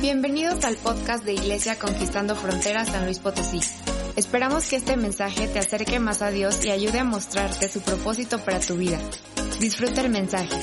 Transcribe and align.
Bienvenidos 0.00 0.62
al 0.64 0.76
podcast 0.76 1.24
de 1.24 1.32
Iglesia 1.32 1.78
Conquistando 1.78 2.36
Fronteras 2.36 2.88
San 2.88 3.04
Luis 3.04 3.18
Potosí. 3.18 3.60
Esperamos 4.14 4.68
que 4.68 4.76
este 4.76 4.96
mensaje 4.96 5.48
te 5.48 5.58
acerque 5.58 5.98
más 5.98 6.20
a 6.20 6.30
Dios 6.30 6.64
y 6.64 6.70
ayude 6.70 6.98
a 6.98 7.04
mostrarte 7.04 7.68
su 7.68 7.80
propósito 7.80 8.38
para 8.38 8.60
tu 8.60 8.76
vida. 8.76 8.98
Disfruta 9.58 10.02
el 10.02 10.10
mensaje. 10.10 10.54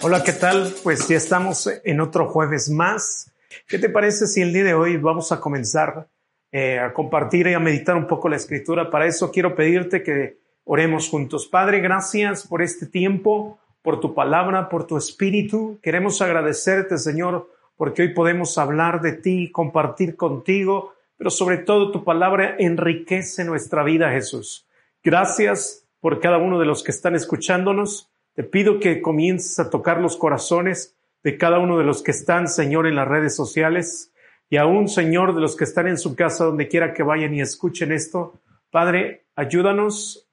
Hola, 0.00 0.24
¿qué 0.24 0.32
tal? 0.32 0.74
Pues 0.82 1.06
ya 1.06 1.18
estamos 1.18 1.68
en 1.84 2.00
otro 2.00 2.30
jueves 2.30 2.70
más. 2.70 3.30
¿Qué 3.68 3.78
te 3.78 3.90
parece 3.90 4.26
si 4.26 4.40
el 4.40 4.54
día 4.54 4.64
de 4.64 4.74
hoy 4.74 4.96
vamos 4.96 5.30
a 5.30 5.38
comenzar 5.38 6.08
eh, 6.50 6.78
a 6.78 6.92
compartir 6.94 7.46
y 7.46 7.52
a 7.52 7.60
meditar 7.60 7.94
un 7.94 8.06
poco 8.06 8.30
la 8.30 8.36
escritura? 8.36 8.90
Para 8.90 9.06
eso 9.06 9.30
quiero 9.30 9.54
pedirte 9.54 10.02
que 10.02 10.38
oremos 10.64 11.10
juntos. 11.10 11.46
Padre, 11.46 11.80
gracias 11.80 12.46
por 12.46 12.62
este 12.62 12.86
tiempo, 12.86 13.59
por 13.82 14.00
tu 14.00 14.14
palabra, 14.14 14.68
por 14.68 14.86
tu 14.86 14.96
espíritu. 14.96 15.78
Queremos 15.82 16.20
agradecerte, 16.22 16.98
Señor, 16.98 17.50
porque 17.76 18.02
hoy 18.02 18.14
podemos 18.14 18.58
hablar 18.58 19.00
de 19.00 19.12
ti, 19.12 19.50
compartir 19.50 20.16
contigo, 20.16 20.94
pero 21.16 21.30
sobre 21.30 21.58
todo 21.58 21.92
tu 21.92 22.04
palabra 22.04 22.56
enriquece 22.58 23.44
nuestra 23.44 23.82
vida, 23.82 24.10
Jesús. 24.10 24.66
Gracias 25.02 25.86
por 26.00 26.20
cada 26.20 26.38
uno 26.38 26.58
de 26.58 26.66
los 26.66 26.82
que 26.82 26.90
están 26.90 27.14
escuchándonos. 27.14 28.10
Te 28.34 28.42
pido 28.42 28.80
que 28.80 29.02
comiences 29.02 29.58
a 29.58 29.70
tocar 29.70 30.00
los 30.00 30.16
corazones 30.16 30.96
de 31.22 31.36
cada 31.36 31.58
uno 31.58 31.78
de 31.78 31.84
los 31.84 32.02
que 32.02 32.10
están, 32.10 32.48
Señor, 32.48 32.86
en 32.86 32.96
las 32.96 33.08
redes 33.08 33.36
sociales 33.36 34.12
y 34.48 34.56
aún, 34.56 34.88
Señor, 34.88 35.34
de 35.34 35.40
los 35.40 35.56
que 35.56 35.64
están 35.64 35.86
en 35.86 35.96
su 35.96 36.16
casa, 36.16 36.44
donde 36.44 36.68
quiera 36.68 36.92
que 36.92 37.04
vayan 37.04 37.34
y 37.34 37.40
escuchen 37.40 37.92
esto. 37.92 38.40
Padre, 38.70 39.24
ayúdanos 39.36 40.28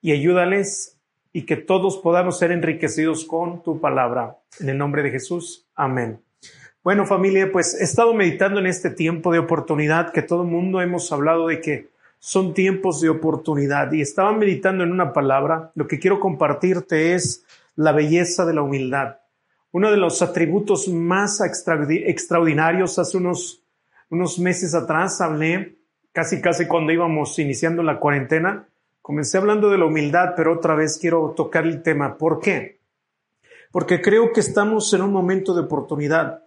y 0.00 0.12
ayúdales 0.12 0.98
y 1.32 1.46
que 1.46 1.56
todos 1.56 1.98
podamos 1.98 2.38
ser 2.38 2.52
enriquecidos 2.52 3.24
con 3.24 3.62
tu 3.62 3.80
palabra. 3.80 4.38
En 4.60 4.68
el 4.68 4.78
nombre 4.78 5.02
de 5.02 5.10
Jesús. 5.10 5.66
Amén. 5.74 6.20
Bueno, 6.84 7.06
familia, 7.06 7.50
pues 7.52 7.80
he 7.80 7.84
estado 7.84 8.12
meditando 8.12 8.58
en 8.58 8.66
este 8.66 8.90
tiempo 8.90 9.32
de 9.32 9.38
oportunidad 9.38 10.12
que 10.12 10.22
todo 10.22 10.42
el 10.42 10.48
mundo 10.48 10.80
hemos 10.80 11.10
hablado 11.12 11.46
de 11.46 11.60
que 11.60 11.90
son 12.18 12.54
tiempos 12.54 13.00
de 13.00 13.08
oportunidad 13.08 13.92
y 13.92 14.00
estaba 14.00 14.32
meditando 14.32 14.84
en 14.84 14.92
una 14.92 15.12
palabra. 15.12 15.72
Lo 15.74 15.86
que 15.86 15.98
quiero 15.98 16.20
compartirte 16.20 17.14
es 17.14 17.44
la 17.76 17.92
belleza 17.92 18.44
de 18.44 18.54
la 18.54 18.62
humildad. 18.62 19.16
Uno 19.70 19.90
de 19.90 19.96
los 19.96 20.22
atributos 20.22 20.88
más 20.88 21.40
extraordinarios 21.40 22.98
hace 22.98 23.16
unos, 23.16 23.62
unos 24.10 24.38
meses 24.38 24.74
atrás 24.74 25.20
hablé, 25.20 25.78
casi 26.12 26.40
casi 26.40 26.66
cuando 26.66 26.92
íbamos 26.92 27.38
iniciando 27.38 27.82
la 27.82 27.98
cuarentena, 27.98 28.68
comencé 29.02 29.36
hablando 29.36 29.68
de 29.68 29.78
la 29.78 29.86
humildad, 29.86 30.34
pero 30.36 30.54
otra 30.54 30.74
vez 30.74 30.96
quiero 30.98 31.34
tocar 31.36 31.66
el 31.66 31.82
tema. 31.82 32.16
¿Por 32.16 32.40
qué? 32.40 32.80
Porque 33.72 34.00
creo 34.00 34.32
que 34.32 34.40
estamos 34.40 34.92
en 34.94 35.02
un 35.02 35.12
momento 35.12 35.54
de 35.54 35.62
oportunidad. 35.62 36.44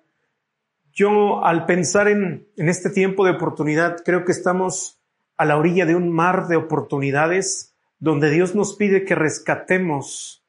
Yo 0.94 1.44
al 1.44 1.66
pensar 1.66 2.08
en, 2.08 2.48
en 2.56 2.70
este 2.70 2.90
tiempo 2.90 3.26
de 3.26 3.32
oportunidad, 3.32 3.98
creo 4.04 4.24
que 4.24 4.32
estamos 4.32 5.00
a 5.38 5.44
la 5.44 5.58
orilla 5.58 5.86
de 5.86 5.96
un 5.96 6.10
mar 6.10 6.48
de 6.48 6.56
oportunidades 6.56 7.76
donde 8.00 8.30
Dios 8.30 8.56
nos 8.56 8.76
pide 8.76 9.04
que 9.04 9.16
rescatemos 9.16 10.44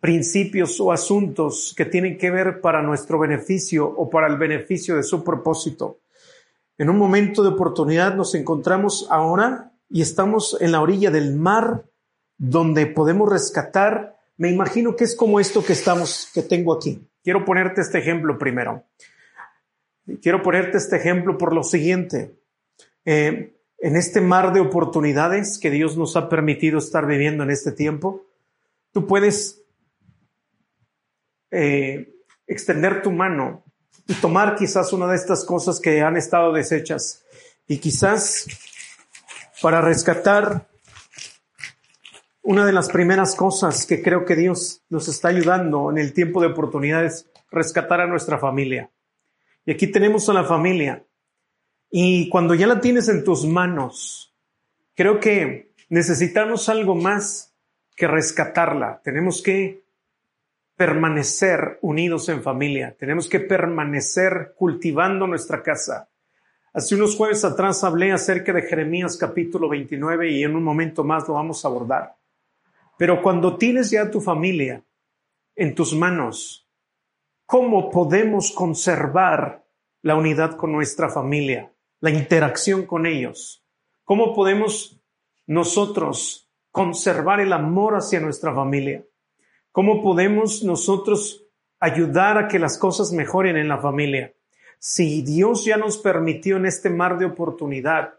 principios 0.00 0.80
o 0.80 0.92
asuntos 0.92 1.74
que 1.76 1.84
tienen 1.84 2.18
que 2.18 2.30
ver 2.30 2.60
para 2.60 2.82
nuestro 2.82 3.18
beneficio 3.18 3.86
o 3.86 4.10
para 4.10 4.26
el 4.26 4.36
beneficio 4.36 4.96
de 4.96 5.02
su 5.02 5.22
propósito. 5.22 5.98
En 6.78 6.88
un 6.88 6.96
momento 6.96 7.42
de 7.42 7.50
oportunidad 7.50 8.14
nos 8.14 8.34
encontramos 8.34 9.06
ahora 9.10 9.70
y 9.90 10.02
estamos 10.02 10.56
en 10.60 10.72
la 10.72 10.80
orilla 10.80 11.10
del 11.10 11.36
mar 11.36 11.84
donde 12.38 12.86
podemos 12.86 13.28
rescatar. 13.28 14.16
Me 14.36 14.48
imagino 14.48 14.94
que 14.96 15.04
es 15.04 15.16
como 15.16 15.40
esto 15.40 15.64
que 15.64 15.72
estamos, 15.72 16.30
que 16.32 16.42
tengo 16.42 16.72
aquí. 16.72 17.06
Quiero 17.22 17.44
ponerte 17.44 17.80
este 17.80 17.98
ejemplo 17.98 18.38
primero. 18.38 18.84
Quiero 20.22 20.42
ponerte 20.42 20.78
este 20.78 20.96
ejemplo 20.96 21.36
por 21.36 21.52
lo 21.52 21.64
siguiente. 21.64 22.36
Eh, 23.04 23.56
en 23.78 23.96
este 23.96 24.20
mar 24.20 24.52
de 24.52 24.60
oportunidades 24.60 25.58
que 25.58 25.70
Dios 25.70 25.96
nos 25.96 26.16
ha 26.16 26.28
permitido 26.28 26.78
estar 26.78 27.06
viviendo 27.06 27.42
en 27.42 27.50
este 27.50 27.72
tiempo, 27.72 28.26
tú 28.92 29.06
puedes 29.06 29.62
eh, 31.50 32.14
extender 32.46 33.02
tu 33.02 33.10
mano 33.10 33.64
y 34.06 34.14
tomar 34.14 34.54
quizás 34.54 34.92
una 34.92 35.08
de 35.08 35.16
estas 35.16 35.44
cosas 35.44 35.80
que 35.80 36.02
han 36.02 36.16
estado 36.16 36.52
deshechas 36.52 37.24
y 37.66 37.78
quizás 37.78 38.46
para 39.62 39.80
rescatar 39.80 40.68
una 42.42 42.66
de 42.66 42.72
las 42.72 42.88
primeras 42.88 43.34
cosas 43.36 43.86
que 43.86 44.02
creo 44.02 44.24
que 44.24 44.36
Dios 44.36 44.82
nos 44.88 45.08
está 45.08 45.28
ayudando 45.28 45.90
en 45.90 45.98
el 45.98 46.12
tiempo 46.12 46.40
de 46.40 46.48
oportunidades, 46.48 47.30
rescatar 47.50 48.00
a 48.00 48.06
nuestra 48.06 48.38
familia. 48.38 48.90
Y 49.64 49.72
aquí 49.72 49.86
tenemos 49.86 50.28
a 50.28 50.32
la 50.32 50.44
familia. 50.44 51.04
Y 51.90 52.28
cuando 52.28 52.54
ya 52.54 52.66
la 52.66 52.80
tienes 52.80 53.08
en 53.08 53.24
tus 53.24 53.46
manos, 53.46 54.34
creo 54.94 55.20
que 55.20 55.72
necesitamos 55.88 56.68
algo 56.68 56.94
más 56.94 57.54
que 57.96 58.08
rescatarla. 58.08 59.00
Tenemos 59.04 59.42
que 59.42 59.84
permanecer 60.76 61.78
unidos 61.82 62.28
en 62.30 62.42
familia. 62.42 62.96
Tenemos 62.98 63.28
que 63.28 63.40
permanecer 63.40 64.54
cultivando 64.56 65.26
nuestra 65.26 65.62
casa. 65.62 66.09
Hace 66.72 66.94
unos 66.94 67.16
jueves 67.16 67.44
atrás 67.44 67.82
hablé 67.82 68.12
acerca 68.12 68.52
de 68.52 68.62
Jeremías 68.62 69.16
capítulo 69.16 69.68
29 69.68 70.30
y 70.30 70.44
en 70.44 70.54
un 70.54 70.62
momento 70.62 71.02
más 71.02 71.26
lo 71.26 71.34
vamos 71.34 71.64
a 71.64 71.68
abordar. 71.68 72.16
Pero 72.96 73.20
cuando 73.22 73.56
tienes 73.56 73.90
ya 73.90 74.08
tu 74.08 74.20
familia 74.20 74.84
en 75.56 75.74
tus 75.74 75.96
manos, 75.96 76.68
¿cómo 77.44 77.90
podemos 77.90 78.52
conservar 78.52 79.64
la 80.02 80.14
unidad 80.14 80.56
con 80.56 80.70
nuestra 80.70 81.08
familia, 81.08 81.72
la 81.98 82.10
interacción 82.10 82.86
con 82.86 83.04
ellos? 83.04 83.64
¿Cómo 84.04 84.32
podemos 84.32 84.96
nosotros 85.48 86.48
conservar 86.70 87.40
el 87.40 87.52
amor 87.52 87.96
hacia 87.96 88.20
nuestra 88.20 88.54
familia? 88.54 89.04
¿Cómo 89.72 90.00
podemos 90.00 90.62
nosotros 90.62 91.44
ayudar 91.80 92.38
a 92.38 92.46
que 92.46 92.60
las 92.60 92.78
cosas 92.78 93.10
mejoren 93.10 93.56
en 93.56 93.66
la 93.66 93.78
familia? 93.78 94.32
Si 94.82 95.20
Dios 95.20 95.66
ya 95.66 95.76
nos 95.76 95.98
permitió 95.98 96.56
en 96.56 96.64
este 96.64 96.88
mar 96.88 97.18
de 97.18 97.26
oportunidad 97.26 98.14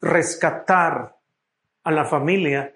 rescatar 0.00 1.16
a 1.84 1.92
la 1.92 2.04
familia, 2.04 2.74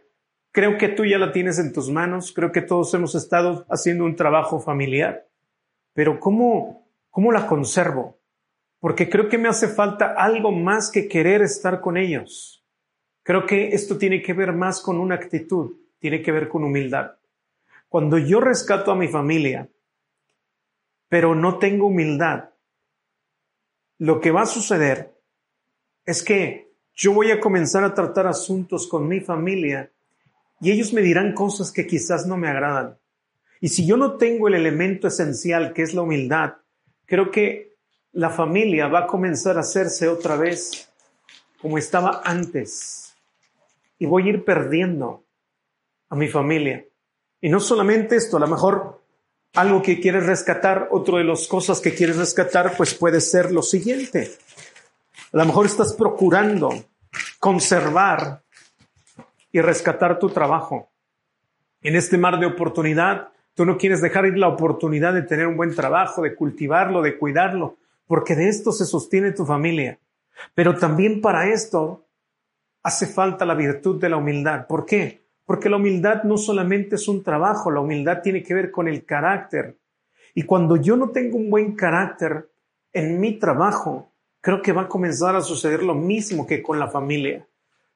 creo 0.53 0.79
que 0.79 0.89
tú 0.89 1.05
ya 1.05 1.19
la 1.19 1.33
tienes 1.33 1.59
en 1.59 1.73
tus 1.73 1.91
manos, 1.91 2.33
creo 2.33 2.53
que 2.53 2.63
todos 2.63 2.95
hemos 2.95 3.17
estado 3.17 3.67
haciendo 3.69 4.05
un 4.05 4.15
trabajo 4.15 4.61
familiar, 4.61 5.27
pero 5.93 6.21
¿cómo, 6.21 6.89
cómo 7.11 7.33
la 7.33 7.49
conservo? 7.49 8.17
Porque 8.79 9.11
creo 9.11 9.29
que 9.29 9.39
me 9.39 9.49
hace 9.49 9.67
falta 9.67 10.15
algo 10.17 10.53
más 10.53 10.89
que 10.93 11.09
querer 11.09 11.43
estar 11.43 11.81
con 11.81 11.97
ellos. 11.97 12.65
Creo 13.25 13.45
que 13.45 13.71
esto 13.75 13.99
tiene 13.99 14.23
que 14.23 14.35
ver 14.35 14.53
más 14.53 14.81
con 14.81 15.01
una 15.01 15.17
actitud, 15.17 15.75
tiene 15.99 16.23
que 16.23 16.31
ver 16.31 16.49
con 16.49 16.63
humildad. 16.63 17.17
Cuando 17.89 18.19
yo 18.19 18.39
rescato 18.39 18.93
a 18.93 18.97
mi 18.97 19.09
familia, 19.09 19.69
pero 21.09 21.35
no 21.35 21.59
tengo 21.59 21.89
humildad, 21.89 22.51
lo 23.98 24.21
que 24.21 24.31
va 24.31 24.43
a 24.43 24.47
suceder 24.47 25.15
es 26.04 26.22
que 26.22 26.72
yo 26.95 27.13
voy 27.13 27.31
a 27.31 27.41
comenzar 27.41 27.84
a 27.84 27.95
tratar 27.95 28.27
asuntos 28.27 28.87
con 28.87 29.07
mi 29.07 29.21
familia 29.21 29.91
y 30.60 30.71
ellos 30.71 30.93
me 30.93 31.03
dirán 31.03 31.34
cosas 31.34 31.71
que 31.71 31.87
quizás 31.87 32.27
no 32.27 32.37
me 32.37 32.48
agradan. 32.48 32.98
Y 33.60 33.69
si 33.69 33.87
yo 33.87 33.97
no 33.97 34.16
tengo 34.16 34.48
el 34.48 34.54
elemento 34.54 35.09
esencial 35.09 35.72
que 35.72 35.83
es 35.83 35.95
la 35.95 36.03
humildad, 36.03 36.54
creo 37.04 37.31
que 37.31 37.77
la 38.13 38.31
familia 38.31 38.89
va 38.89 39.01
a 39.01 39.07
comenzar 39.07 39.57
a 39.57 39.60
hacerse 39.60 40.09
otra 40.09 40.37
vez 40.37 40.91
como 41.60 41.78
estaba 41.78 42.22
antes. 42.25 43.15
Y 43.98 44.07
voy 44.07 44.27
a 44.27 44.31
ir 44.31 44.45
perdiendo 44.45 45.25
a 46.09 46.16
mi 46.16 46.28
familia. 46.28 46.84
Y 47.41 47.48
no 47.48 47.60
solamente 47.60 48.16
esto, 48.16 48.37
a 48.37 48.41
lo 48.41 48.47
mejor 48.47 49.03
algo 49.57 49.83
que 49.83 50.01
quieres 50.01 50.27
rescatar, 50.27 50.89
otro 50.91 51.19
de 51.19 51.25
las 51.25 51.47
cosas 51.49 51.81
que 51.81 51.95
quieres 51.95 52.17
rescatar, 52.17 52.77
pues 52.77 52.95
puede 52.95 53.21
ser 53.21 53.53
lo 53.53 53.63
siguiente. 53.63 54.33
A 55.33 55.39
lo 55.39 55.47
mejor 55.47 55.67
estás 55.67 55.93
procurando 55.95 56.85
conservar 57.39 58.43
y 59.51 59.61
rescatar 59.61 60.19
tu 60.19 60.29
trabajo. 60.31 60.89
En 61.83 61.97
este 61.97 62.19
mar 62.19 62.39
de 62.39 62.47
oportunidad, 62.47 63.31
Tú 63.57 63.65
no 63.65 63.79
quieres 63.79 64.03
dejar 64.03 64.27
ir 64.27 64.37
la 64.37 64.49
oportunidad 64.49 65.15
de 65.15 65.23
tener 65.23 65.47
un 65.47 65.57
buen 65.57 65.75
trabajo, 65.75 66.21
de 66.21 66.35
cultivarlo, 66.35 67.01
de 67.01 67.17
cuidarlo, 67.17 67.79
porque 68.07 68.37
de 68.37 68.49
esto 68.49 68.71
se 68.71 68.85
sostiene 68.85 69.33
tu 69.33 69.47
familia. 69.47 69.99
Pero 70.55 70.77
también 70.77 71.23
para 71.23 71.49
esto 71.49 72.05
hace 72.83 73.07
falta 73.07 73.47
la 73.47 73.55
virtud 73.55 73.99
de 73.99 74.11
la 74.11 74.19
humildad. 74.19 74.67
¿Por 74.67 74.85
qué? 74.85 75.26
Porque 75.47 75.71
la 75.71 75.77
humildad 75.77 76.25
no 76.25 76.37
solamente 76.37 76.97
es 76.97 77.09
un 77.09 77.22
trabajo, 77.22 77.71
la 77.71 77.81
humildad 77.81 78.21
tiene 78.22 78.43
que 78.43 78.53
ver 78.53 78.71
con 78.71 78.89
el 78.89 79.07
carácter. 79.07 79.78
Y 80.34 80.43
cuando 80.43 80.77
yo 80.77 80.97
no 80.97 81.09
tengo 81.10 81.39
un 81.39 81.48
buen 81.48 81.75
carácter 81.75 82.51
en 82.93 83.19
mi 83.19 83.39
trabajo, 83.39 84.13
creo 84.43 84.60
que 84.60 84.72
va 84.72 84.83
a 84.83 84.89
comenzar 84.89 85.34
a 85.34 85.41
suceder 85.41 85.83
lo 85.83 85.95
mismo 85.95 86.47
que 86.47 86.63
con 86.63 86.78
la 86.78 86.89
familia. 86.89 87.47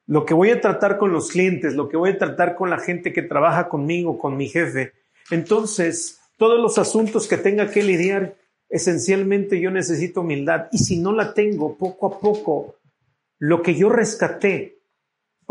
Lo 0.07 0.25
que 0.25 0.33
voy 0.33 0.49
a 0.49 0.59
tratar 0.59 0.97
con 0.97 1.11
los 1.11 1.29
clientes, 1.29 1.75
lo 1.75 1.87
que 1.87 1.97
voy 1.97 2.09
a 2.09 2.17
tratar 2.17 2.55
con 2.55 2.71
la 2.71 2.79
gente 2.79 3.13
que 3.13 3.21
trabaja 3.21 3.69
conmigo, 3.69 4.17
con 4.17 4.35
mi 4.35 4.47
jefe, 4.47 4.93
entonces, 5.31 6.19
todos 6.37 6.59
los 6.59 6.77
asuntos 6.77 7.27
que 7.27 7.37
tenga 7.37 7.71
que 7.71 7.83
lidiar, 7.83 8.35
esencialmente 8.69 9.59
yo 9.59 9.71
necesito 9.71 10.21
humildad. 10.21 10.67
Y 10.71 10.79
si 10.79 10.99
no 10.99 11.13
la 11.13 11.33
tengo, 11.33 11.77
poco 11.77 12.07
a 12.07 12.19
poco, 12.19 12.75
lo 13.39 13.61
que 13.61 13.75
yo 13.75 13.89
rescaté, 13.89 14.80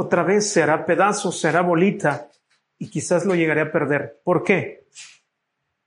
otra 0.00 0.22
vez 0.22 0.50
se 0.50 0.62
hará 0.62 0.86
pedazo, 0.86 1.30
se 1.30 1.48
hará 1.48 1.60
bolita 1.60 2.30
y 2.78 2.88
quizás 2.88 3.26
lo 3.26 3.34
llegaré 3.34 3.60
a 3.60 3.70
perder. 3.70 4.18
¿Por 4.24 4.42
qué? 4.42 4.86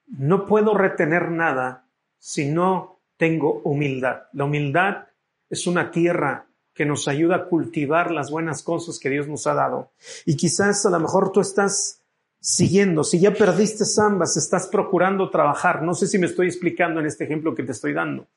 No 0.06 0.46
puedo 0.46 0.78
retener 0.78 1.32
nada 1.32 1.88
si 2.20 2.46
no 2.46 3.00
tengo 3.18 3.62
humildad. 3.64 4.28
La 4.34 4.44
humildad 4.44 5.08
es 5.50 5.66
una 5.66 5.90
tierra 5.90 6.46
que 6.76 6.86
nos 6.86 7.08
ayuda 7.08 7.38
a 7.38 7.46
cultivar 7.46 8.12
las 8.12 8.30
buenas 8.30 8.62
cosas 8.62 9.00
que 9.00 9.10
Dios 9.10 9.28
nos 9.28 9.48
ha 9.48 9.56
dado. 9.56 9.94
Y 10.28 10.36
quizás 10.36 10.86
a 10.86 10.92
lo 10.92 11.00
mejor 11.00 11.32
tú 11.32 11.42
estás 11.42 12.00
siguiendo. 12.40 13.04
Si 13.04 13.20
ya 13.20 13.34
perdiste 13.34 13.84
ambas, 14.00 14.38
estás 14.38 14.68
procurando 14.68 15.32
trabajar. 15.32 15.82
No 15.82 15.96
sé 15.96 16.06
si 16.06 16.20
me 16.20 16.28
estoy 16.28 16.46
explicando 16.46 17.00
en 17.00 17.08
este 17.08 17.24
ejemplo 17.24 17.56
que 17.56 17.64
te 17.64 17.72
estoy 17.72 17.94
dando. 17.94 18.28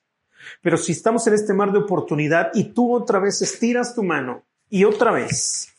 Pero 0.62 0.78
si 0.78 0.93
estamos 0.93 1.26
en 1.26 1.34
este 1.34 1.52
mar 1.52 1.70
de 1.70 1.81
oportunidad 1.81 2.50
y 2.55 2.64
tú 2.64 2.94
otra 2.94 3.19
vez 3.19 3.43
estiras 3.43 3.94
tu 3.94 4.02
mano 4.02 4.43
y 4.70 4.84
otra 4.84 5.12
vez 5.12 5.72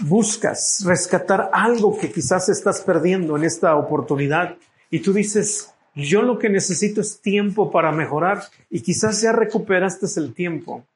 buscas 0.00 0.84
rescatar 0.84 1.50
algo 1.52 1.98
que 1.98 2.10
quizás 2.10 2.48
estás 2.48 2.80
perdiendo 2.82 3.36
en 3.36 3.44
esta 3.44 3.74
oportunidad 3.76 4.56
y 4.90 5.00
tú 5.00 5.12
dices, 5.12 5.74
yo 5.94 6.22
lo 6.22 6.38
que 6.38 6.48
necesito 6.48 7.00
es 7.00 7.20
tiempo 7.20 7.70
para 7.70 7.92
mejorar 7.92 8.42
y 8.70 8.80
quizás 8.80 9.20
ya 9.20 9.32
recuperaste 9.32 10.06
el 10.20 10.32
tiempo. 10.32 10.86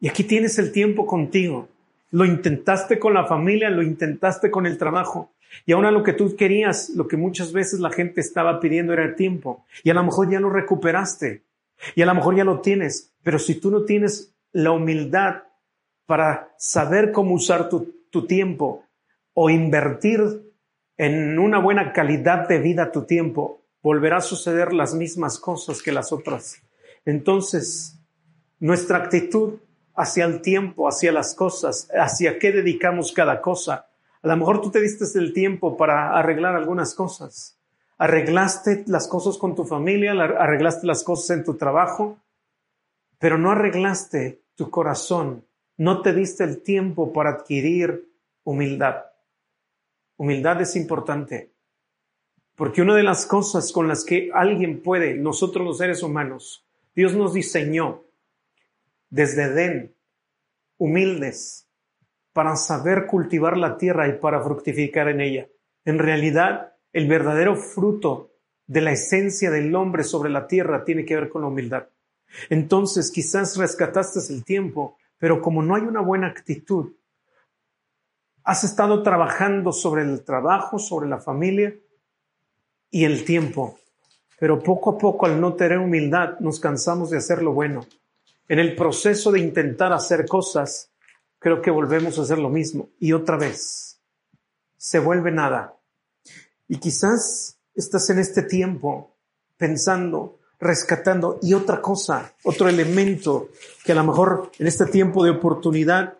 Y 0.00 0.08
aquí 0.08 0.24
tienes 0.24 0.58
el 0.58 0.72
tiempo 0.72 1.06
contigo. 1.06 1.68
Lo 2.10 2.24
intentaste 2.24 2.98
con 2.98 3.14
la 3.14 3.26
familia, 3.26 3.70
lo 3.70 3.82
intentaste 3.82 4.50
con 4.50 4.66
el 4.66 4.76
trabajo. 4.76 5.32
Y 5.64 5.72
ahora 5.72 5.90
lo 5.90 6.02
que 6.02 6.12
tú 6.12 6.36
querías, 6.36 6.90
lo 6.90 7.08
que 7.08 7.16
muchas 7.16 7.52
veces 7.52 7.80
la 7.80 7.90
gente 7.90 8.20
estaba 8.20 8.60
pidiendo 8.60 8.92
era 8.92 9.14
tiempo. 9.16 9.64
Y 9.82 9.90
a 9.90 9.94
lo 9.94 10.02
mejor 10.02 10.30
ya 10.30 10.40
lo 10.40 10.50
recuperaste. 10.50 11.42
Y 11.94 12.02
a 12.02 12.06
lo 12.06 12.14
mejor 12.14 12.36
ya 12.36 12.44
lo 12.44 12.60
tienes. 12.60 13.12
Pero 13.22 13.38
si 13.38 13.54
tú 13.54 13.70
no 13.70 13.84
tienes 13.84 14.34
la 14.52 14.72
humildad 14.72 15.44
para 16.06 16.54
saber 16.58 17.12
cómo 17.12 17.34
usar 17.34 17.68
tu, 17.68 18.26
tiempo 18.26 18.84
o 19.32 19.48
invertir 19.48 20.20
en 20.98 21.38
una 21.38 21.58
buena 21.58 21.92
calidad 21.92 22.46
de 22.46 22.58
vida 22.58 22.92
tu 22.92 23.04
tiempo, 23.04 23.62
volverá 23.82 24.18
a 24.18 24.20
suceder 24.20 24.72
las 24.72 24.94
mismas 24.94 25.38
cosas 25.38 25.82
que 25.82 25.92
las 25.92 26.12
otras. 26.12 26.62
Entonces, 27.04 27.98
nuestra 28.60 28.98
actitud 28.98 29.54
hacia 29.94 30.24
el 30.24 30.42
tiempo, 30.42 30.88
hacia 30.88 31.12
las 31.12 31.34
cosas, 31.34 31.88
hacia 31.94 32.38
qué 32.38 32.52
dedicamos 32.52 33.12
cada 33.12 33.40
cosa. 33.40 33.88
A 34.22 34.28
lo 34.28 34.36
mejor 34.36 34.60
tú 34.60 34.70
te 34.70 34.80
diste 34.80 35.04
el 35.18 35.32
tiempo 35.32 35.76
para 35.76 36.16
arreglar 36.16 36.54
algunas 36.54 36.94
cosas. 36.94 37.58
Arreglaste 37.98 38.84
las 38.86 39.08
cosas 39.08 39.38
con 39.38 39.54
tu 39.54 39.64
familia, 39.64 40.12
arreglaste 40.12 40.86
las 40.86 41.02
cosas 41.04 41.38
en 41.38 41.44
tu 41.44 41.54
trabajo, 41.54 42.18
pero 43.18 43.38
no 43.38 43.52
arreglaste 43.52 44.42
tu 44.54 44.70
corazón. 44.70 45.44
No 45.76 46.02
te 46.02 46.12
diste 46.12 46.44
el 46.44 46.62
tiempo 46.62 47.12
para 47.12 47.30
adquirir 47.30 48.08
humildad. 48.44 49.04
Humildad 50.16 50.60
es 50.60 50.76
importante. 50.76 51.52
Porque 52.54 52.82
una 52.82 52.94
de 52.94 53.02
las 53.02 53.26
cosas 53.26 53.72
con 53.72 53.88
las 53.88 54.04
que 54.04 54.30
alguien 54.32 54.82
puede, 54.82 55.14
nosotros 55.14 55.64
los 55.64 55.78
seres 55.78 56.02
humanos, 56.02 56.64
Dios 56.94 57.14
nos 57.14 57.32
diseñó 57.32 58.04
desde 59.08 59.44
Edén, 59.44 59.94
humildes, 60.78 61.68
para 62.32 62.56
saber 62.56 63.06
cultivar 63.06 63.56
la 63.56 63.76
tierra 63.76 64.08
y 64.08 64.18
para 64.18 64.42
fructificar 64.42 65.08
en 65.08 65.20
ella. 65.20 65.48
En 65.84 65.98
realidad, 65.98 66.74
el 66.92 67.08
verdadero 67.08 67.56
fruto 67.56 68.32
de 68.66 68.80
la 68.80 68.92
esencia 68.92 69.50
del 69.50 69.74
hombre 69.74 70.04
sobre 70.04 70.30
la 70.30 70.46
tierra 70.46 70.84
tiene 70.84 71.04
que 71.04 71.16
ver 71.16 71.28
con 71.28 71.42
la 71.42 71.48
humildad. 71.48 71.88
Entonces, 72.48 73.10
quizás 73.10 73.56
rescataste 73.56 74.20
el 74.32 74.44
tiempo, 74.44 74.96
pero 75.22 75.40
como 75.40 75.62
no 75.62 75.76
hay 75.76 75.82
una 75.82 76.00
buena 76.00 76.26
actitud, 76.26 76.94
has 78.42 78.64
estado 78.64 79.04
trabajando 79.04 79.72
sobre 79.72 80.02
el 80.02 80.24
trabajo, 80.24 80.80
sobre 80.80 81.08
la 81.08 81.20
familia 81.20 81.72
y 82.90 83.04
el 83.04 83.24
tiempo. 83.24 83.78
Pero 84.40 84.58
poco 84.58 84.90
a 84.90 84.98
poco, 84.98 85.26
al 85.26 85.40
no 85.40 85.54
tener 85.54 85.78
humildad, 85.78 86.40
nos 86.40 86.58
cansamos 86.58 87.10
de 87.10 87.18
hacer 87.18 87.40
lo 87.40 87.52
bueno 87.52 87.86
en 88.48 88.58
el 88.58 88.74
proceso 88.74 89.30
de 89.30 89.38
intentar 89.38 89.92
hacer 89.92 90.26
cosas, 90.26 90.90
creo 91.38 91.62
que 91.62 91.70
volvemos 91.70 92.18
a 92.18 92.22
hacer 92.22 92.40
lo 92.40 92.48
mismo 92.48 92.88
y 92.98 93.12
otra 93.12 93.36
vez 93.36 94.00
se 94.76 94.98
vuelve 94.98 95.30
nada. 95.30 95.76
Y 96.66 96.78
quizás 96.78 97.60
estás 97.76 98.10
en 98.10 98.18
este 98.18 98.42
tiempo 98.42 99.16
pensando, 99.56 100.40
rescatando 100.62 101.40
y 101.42 101.54
otra 101.54 101.82
cosa, 101.82 102.34
otro 102.44 102.68
elemento 102.68 103.48
que 103.84 103.92
a 103.92 103.96
lo 103.96 104.04
mejor 104.04 104.52
en 104.58 104.68
este 104.68 104.86
tiempo 104.86 105.24
de 105.24 105.30
oportunidad 105.30 106.14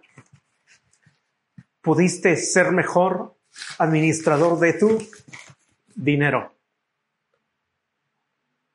pudiste 1.81 2.37
ser 2.37 2.73
mejor 2.73 3.37
administrador 3.79 4.59
de 4.59 4.73
tu 4.73 4.99
dinero. 5.95 6.53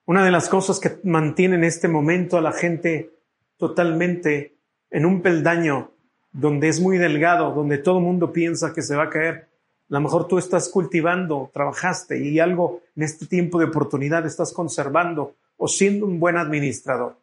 Una 0.05 0.23
de 0.23 0.31
las 0.31 0.47
cosas 0.47 0.79
que 0.79 0.99
mantiene 1.03 1.55
en 1.55 1.65
este 1.65 1.89
momento 1.89 2.37
a 2.37 2.41
la 2.41 2.53
gente 2.53 3.11
totalmente 3.57 4.55
en 4.89 5.05
un 5.05 5.21
peldaño 5.21 5.91
donde 6.31 6.69
es 6.69 6.79
muy 6.79 6.97
delgado, 6.97 7.51
donde 7.51 7.77
todo 7.77 7.97
el 7.97 8.05
mundo 8.05 8.31
piensa 8.31 8.73
que 8.73 8.81
se 8.81 8.95
va 8.95 9.03
a 9.03 9.09
caer. 9.09 9.49
A 9.89 9.95
lo 9.95 10.01
mejor 10.01 10.27
tú 10.27 10.37
estás 10.37 10.69
cultivando, 10.69 11.49
trabajaste 11.53 12.19
y 12.19 12.39
algo 12.39 12.81
en 12.95 13.03
este 13.03 13.25
tiempo 13.25 13.59
de 13.59 13.65
oportunidad 13.65 14.25
estás 14.25 14.53
conservando 14.53 15.35
o 15.57 15.67
siendo 15.67 16.05
un 16.05 16.19
buen 16.19 16.37
administrador. 16.37 17.19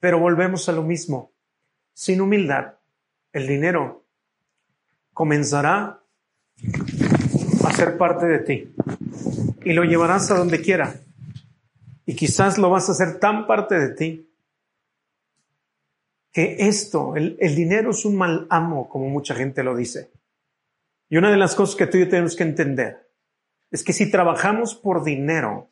Pero 0.00 0.18
volvemos 0.18 0.68
a 0.68 0.72
lo 0.72 0.82
mismo. 0.82 1.32
Sin 1.92 2.20
humildad, 2.20 2.74
el 3.32 3.46
dinero 3.46 4.04
comenzará 5.12 6.00
a 7.64 7.72
ser 7.72 7.96
parte 7.96 8.26
de 8.26 8.38
ti 8.40 8.74
y 9.64 9.72
lo 9.72 9.84
llevarás 9.84 10.30
a 10.30 10.36
donde 10.36 10.60
quiera. 10.60 10.94
Y 12.06 12.14
quizás 12.14 12.58
lo 12.58 12.70
vas 12.70 12.88
a 12.88 12.92
hacer 12.92 13.18
tan 13.18 13.46
parte 13.46 13.78
de 13.78 13.88
ti 13.94 14.30
que 16.34 16.56
esto, 16.58 17.14
el, 17.14 17.36
dinero 17.54 17.92
es 17.92 18.04
un 18.04 18.16
mal 18.16 18.48
amo, 18.50 18.88
como 18.88 19.08
mucha 19.08 19.36
gente 19.36 19.62
lo 19.62 19.76
dice. 19.76 20.10
Y 21.08 21.16
una 21.16 21.30
de 21.30 21.36
las 21.36 21.54
cosas 21.54 21.76
que 21.76 21.86
tú 21.86 21.96
y 21.96 22.00
yo 22.00 22.08
tenemos 22.08 22.34
que 22.34 22.42
entender 22.42 23.08
es 23.70 23.84
que 23.84 23.92
si 23.92 24.10
trabajamos 24.10 24.74
por 24.74 25.04
dinero, 25.04 25.70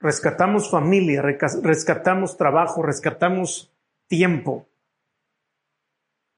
rescatamos 0.00 0.70
familia, 0.70 1.22
rescatamos 1.22 2.36
trabajo, 2.36 2.82
rescatamos 2.82 3.72
tiempo, 4.08 4.66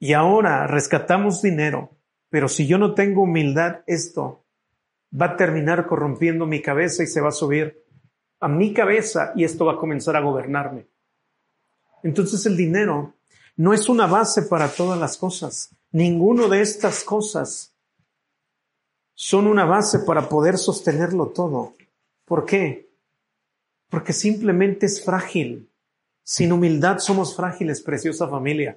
y 0.03 0.15
ahora 0.15 0.67
rescatamos 0.67 1.43
dinero, 1.43 1.91
pero 2.29 2.49
si 2.49 2.67
yo 2.67 2.77
no 2.77 2.93
tengo 2.93 3.23
humildad, 3.23 3.83
esto 3.87 4.45
va 5.15 5.27
a 5.27 5.37
terminar 5.37 5.87
corrompiendo 5.87 6.45
mi 6.45 6.61
cabeza 6.61 7.05
y 7.05 7.07
se 7.07 7.21
va 7.21 7.29
a 7.29 7.31
subir 7.31 7.85
a 8.41 8.49
mi 8.49 8.75
cabeza 8.75 9.33
y 9.37 9.45
esto 9.45 9.65
va 9.65 9.75
a 9.75 9.77
comenzar 9.77 10.17
a 10.17 10.21
gobernarme. 10.21 10.89
Entonces 12.03 12.45
el 12.47 12.57
dinero 12.57 13.15
no 13.55 13.73
es 13.73 13.89
una 13.89 14.09
base 14.09 14.43
para 14.43 14.67
todas 14.67 14.99
las 14.99 15.17
cosas. 15.17 15.73
Ninguno 15.93 16.49
de 16.49 16.63
estas 16.63 17.05
cosas 17.05 17.73
son 19.15 19.47
una 19.47 19.67
base 19.67 20.01
para 20.01 20.29
poder 20.29 20.59
sostenerlo 20.59 21.29
todo. 21.29 21.75
¿Por 22.25 22.45
qué? 22.45 22.92
Porque 23.93 24.15
simplemente 24.15 24.87
es 24.87 25.05
frágil. 25.05 25.69
Sin 26.25 26.51
humildad 26.51 26.97
somos 26.97 27.37
frágiles, 27.37 27.83
preciosa 27.83 28.27
familia. 28.27 28.75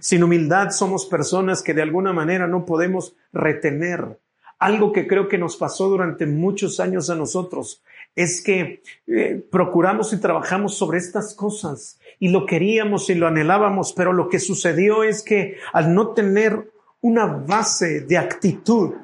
Sin 0.00 0.24
humildad 0.24 0.70
somos 0.70 1.06
personas 1.06 1.62
que 1.62 1.72
de 1.72 1.82
alguna 1.82 2.12
manera 2.12 2.48
no 2.48 2.66
podemos 2.66 3.14
retener. 3.32 4.18
Algo 4.58 4.92
que 4.92 5.06
creo 5.06 5.28
que 5.28 5.38
nos 5.38 5.56
pasó 5.56 5.88
durante 5.88 6.26
muchos 6.26 6.80
años 6.80 7.10
a 7.10 7.14
nosotros 7.14 7.80
es 8.16 8.42
que 8.42 8.82
eh, 9.06 9.40
procuramos 9.52 10.12
y 10.12 10.16
trabajamos 10.16 10.76
sobre 10.76 10.98
estas 10.98 11.34
cosas 11.34 12.00
y 12.18 12.30
lo 12.30 12.44
queríamos 12.44 13.08
y 13.08 13.14
lo 13.14 13.28
anhelábamos, 13.28 13.92
pero 13.92 14.12
lo 14.12 14.28
que 14.28 14.40
sucedió 14.40 15.04
es 15.04 15.22
que 15.22 15.58
al 15.72 15.94
no 15.94 16.08
tener 16.08 16.72
una 17.02 17.26
base 17.26 18.00
de 18.00 18.18
actitud, 18.18 18.94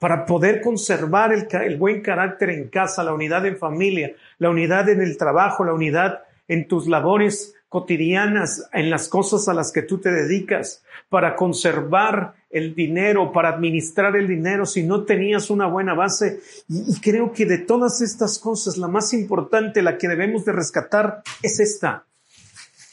para 0.00 0.24
poder 0.24 0.62
conservar 0.62 1.30
el, 1.32 1.76
buen 1.76 2.00
carácter 2.00 2.48
en 2.48 2.68
casa, 2.68 3.04
la 3.04 3.12
unidad 3.12 3.44
en 3.44 3.58
familia, 3.58 4.16
la 4.38 4.48
unidad 4.48 4.88
en 4.88 5.02
el 5.02 5.18
trabajo, 5.18 5.62
la 5.62 5.74
unidad 5.74 6.22
en 6.48 6.66
tus 6.66 6.88
labores 6.88 7.54
cotidianas, 7.68 8.66
en 8.72 8.88
las 8.88 9.08
cosas 9.08 9.46
a 9.46 9.54
las 9.54 9.70
que 9.70 9.82
tú 9.82 9.98
te 9.98 10.10
dedicas, 10.10 10.82
para 11.10 11.36
conservar 11.36 12.32
el 12.48 12.74
dinero, 12.74 13.30
para 13.30 13.50
administrar 13.50 14.16
el 14.16 14.26
dinero, 14.26 14.64
si 14.64 14.82
no 14.84 15.04
tenías 15.04 15.50
una 15.50 15.66
buena 15.66 15.92
base. 15.92 16.40
Y, 16.66 16.94
y 16.94 17.00
creo 17.00 17.30
que 17.30 17.44
de 17.44 17.58
todas 17.58 18.00
estas 18.00 18.38
cosas, 18.38 18.78
la 18.78 18.88
más 18.88 19.12
importante, 19.12 19.82
la 19.82 19.98
que 19.98 20.08
debemos 20.08 20.46
de 20.46 20.52
rescatar, 20.52 21.22
es 21.42 21.60
esta. 21.60 22.06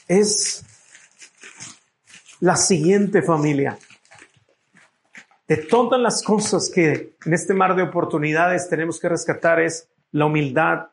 Es 0.09 0.65
la 2.41 2.57
siguiente 2.57 3.21
familia. 3.21 3.77
De 5.47 5.55
todas 5.55 5.99
las 6.01 6.23
cosas 6.23 6.69
que 6.69 7.15
en 7.25 7.33
este 7.33 7.53
mar 7.53 7.75
de 7.75 7.83
oportunidades 7.83 8.67
tenemos 8.67 8.99
que 8.99 9.07
rescatar 9.07 9.61
es 9.61 9.87
la 10.11 10.25
humildad 10.25 10.87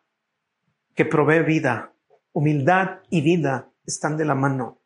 que 0.95 1.05
provee 1.05 1.43
vida. 1.43 1.93
Humildad 2.33 3.01
y 3.11 3.21
vida 3.21 3.69
están 3.85 4.17
de 4.17 4.25
la 4.25 4.37
mano. 4.37 4.79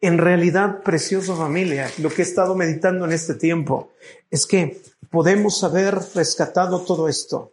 En 0.00 0.18
realidad, 0.18 0.82
preciosa 0.82 1.34
familia, 1.34 1.90
lo 1.98 2.10
que 2.10 2.22
he 2.22 2.24
estado 2.24 2.54
meditando 2.54 3.04
en 3.04 3.12
este 3.12 3.34
tiempo 3.34 3.92
es 4.30 4.46
que 4.46 4.80
podemos 5.10 5.64
haber 5.64 5.96
rescatado 6.14 6.80
todo 6.82 7.08
esto. 7.08 7.52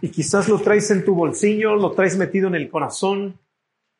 Y 0.00 0.08
quizás 0.10 0.48
lo 0.48 0.60
traes 0.60 0.90
en 0.90 1.04
tu 1.04 1.14
bolsillo, 1.14 1.76
lo 1.76 1.92
traes 1.92 2.16
metido 2.16 2.48
en 2.48 2.56
el 2.56 2.68
corazón, 2.68 3.38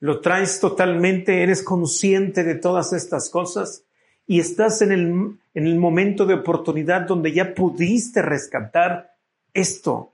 lo 0.01 0.21
traes 0.21 0.59
totalmente, 0.59 1.45
eres 1.45 1.63
consciente 1.63 2.43
de 2.43 2.57
todas 2.57 2.93
estas 2.93 3.31
cosas 3.31 3.85
y 4.27 4.41
estás 4.41 4.83
en 4.83 4.93
el, 4.93 5.39
en 5.55 5.67
el 5.67 5.77
momento 5.77 6.27
de 6.27 6.35
oportunidad 6.35 7.03
donde 7.03 7.33
ya 7.33 7.55
pudiste 7.55 8.23
rescatar 8.23 9.15
esto. 9.53 10.13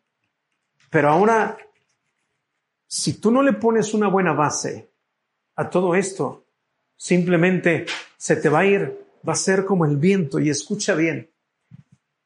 Pero 0.90 1.10
ahora, 1.10 1.56
si 2.86 3.14
tú 3.14 3.30
no 3.30 3.42
le 3.42 3.52
pones 3.52 3.94
una 3.94 4.08
buena 4.08 4.32
base 4.32 4.90
a 5.56 5.70
todo 5.70 5.94
esto, 5.94 6.44
simplemente 6.96 7.86
se 8.16 8.36
te 8.36 8.48
va 8.48 8.60
a 8.60 8.66
ir, 8.66 9.06
va 9.26 9.34
a 9.34 9.36
ser 9.36 9.64
como 9.64 9.84
el 9.84 9.96
viento 9.96 10.40
y 10.40 10.50
escucha 10.50 10.94
bien. 10.94 11.30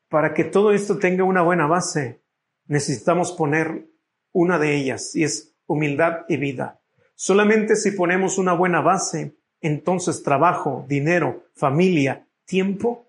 Para 0.08 0.32
que 0.32 0.44
todo 0.44 0.72
esto 0.72 0.98
tenga 0.98 1.24
una 1.24 1.42
buena 1.42 1.66
base, 1.66 2.20
necesitamos 2.66 3.32
poner 3.32 3.86
una 4.32 4.58
de 4.58 4.76
ellas 4.76 5.14
y 5.14 5.24
es 5.24 5.54
humildad 5.66 6.24
y 6.28 6.36
vida. 6.36 6.80
Solamente 7.14 7.76
si 7.76 7.92
ponemos 7.92 8.38
una 8.38 8.54
buena 8.54 8.80
base, 8.80 9.36
entonces 9.66 10.22
trabajo, 10.22 10.84
dinero, 10.88 11.44
familia, 11.54 12.26
tiempo, 12.44 13.06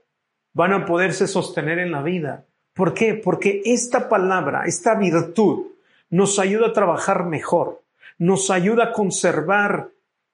van 0.53 0.73
a 0.73 0.85
poderse 0.85 1.27
sostener 1.27 1.79
en 1.79 1.91
la 1.91 2.01
vida. 2.01 2.45
¿Por 2.73 2.93
qué? 2.93 3.13
Porque 3.13 3.61
esta 3.65 4.09
palabra, 4.09 4.65
esta 4.65 4.95
virtud, 4.95 5.67
nos 6.09 6.39
ayuda 6.39 6.67
a 6.67 6.73
trabajar 6.73 7.25
mejor, 7.25 7.81
nos 8.17 8.49
ayuda 8.49 8.85
a 8.85 8.91
conservar 8.93 9.89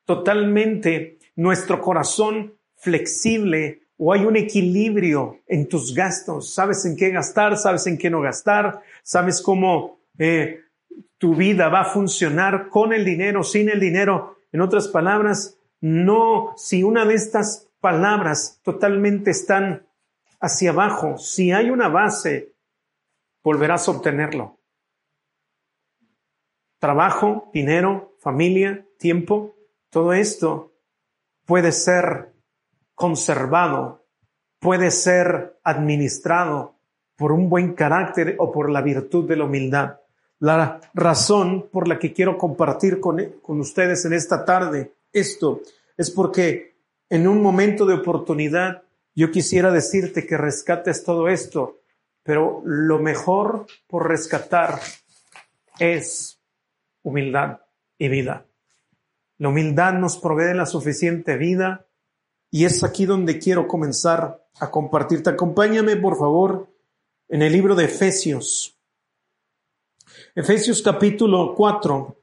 totalmente 0.06 1.18
nuestro 1.36 1.82
corazón 1.82 2.54
flexible 2.76 3.82
o 3.98 4.14
hay 4.14 4.26
un 4.26 4.36
equilibrio 4.36 5.40
en 5.48 5.68
tus 5.68 5.94
gastos, 5.94 6.54
sabes 6.54 6.86
en 6.86 6.96
qué 6.96 7.12
gastar, 7.12 7.58
sabes 7.58 7.86
en 7.88 7.98
qué 7.98 8.10
no 8.10 8.22
gastar, 8.22 8.82
sabes 9.04 9.42
cómo 9.42 10.00
eh, 10.18 10.62
tu 11.18 11.36
vida 11.36 11.70
va 11.70 11.82
a 11.82 11.86
funcionar 11.86 12.70
con 12.70 12.94
el 12.94 13.06
dinero, 13.06 13.44
sin 13.44 13.70
el 13.70 13.80
dinero. 13.80 14.38
En 14.52 14.62
otras 14.62 14.88
palabras, 14.88 15.58
no, 15.82 16.54
si 16.58 16.84
una 16.84 17.06
de 17.06 17.16
estas 17.16 17.68
palabras 17.80 18.60
totalmente 18.64 19.32
están 19.32 19.88
hacia 20.40 20.70
abajo, 20.70 21.18
si 21.18 21.52
hay 21.52 21.72
una 21.72 21.90
base, 21.90 22.54
volverás 23.44 23.88
a 23.88 23.92
obtenerlo. 23.92 24.60
Trabajo, 26.80 27.50
dinero, 27.52 28.16
familia, 28.20 28.86
tiempo, 28.98 29.56
todo 29.90 30.14
esto 30.14 30.72
puede 31.46 31.72
ser 31.72 32.32
conservado, 32.94 34.06
puede 34.60 34.92
ser 34.92 35.60
administrado 35.64 36.76
por 37.16 37.32
un 37.32 37.50
buen 37.50 37.74
carácter 37.74 38.36
o 38.40 38.52
por 38.52 38.70
la 38.70 38.82
virtud 38.82 39.28
de 39.28 39.36
la 39.36 39.46
humildad. 39.46 40.00
La 40.40 40.80
razón 40.94 41.70
por 41.72 41.88
la 41.88 42.00
que 42.00 42.14
quiero 42.14 42.38
compartir 42.38 43.00
con, 43.00 43.20
con 43.42 43.60
ustedes 43.60 44.06
en 44.06 44.14
esta 44.14 44.46
tarde 44.46 44.94
esto 45.14 45.62
es 45.98 46.10
porque 46.10 46.76
en 47.10 47.28
un 47.28 47.42
momento 47.42 47.86
de 47.86 47.96
oportunidad 47.96 48.84
yo 49.14 49.32
quisiera 49.32 49.72
decirte 49.72 50.26
que 50.26 50.38
rescates 50.38 51.04
todo 51.04 51.28
esto, 51.28 51.82
pero 52.24 52.62
lo 52.66 53.00
mejor 53.00 53.66
por 53.88 54.08
rescatar 54.08 54.80
es 55.80 56.40
humildad 57.04 57.60
y 57.98 58.08
vida. 58.08 58.46
La 59.38 59.50
humildad 59.50 59.94
nos 59.94 60.18
provee 60.18 60.56
la 60.56 60.66
suficiente 60.66 61.36
vida 61.36 61.88
y 62.50 62.66
es 62.66 62.84
aquí 62.84 63.06
donde 63.06 63.40
quiero 63.40 63.68
comenzar 63.68 64.48
a 64.60 64.70
compartirte. 64.70 65.32
Acompáñame, 65.32 65.96
por 65.96 66.18
favor, 66.18 66.70
en 67.28 67.42
el 67.42 67.52
libro 67.52 67.76
de 67.76 67.86
Efesios. 67.86 68.78
Efesios 70.36 70.82
capítulo 70.82 71.56
4, 71.56 72.16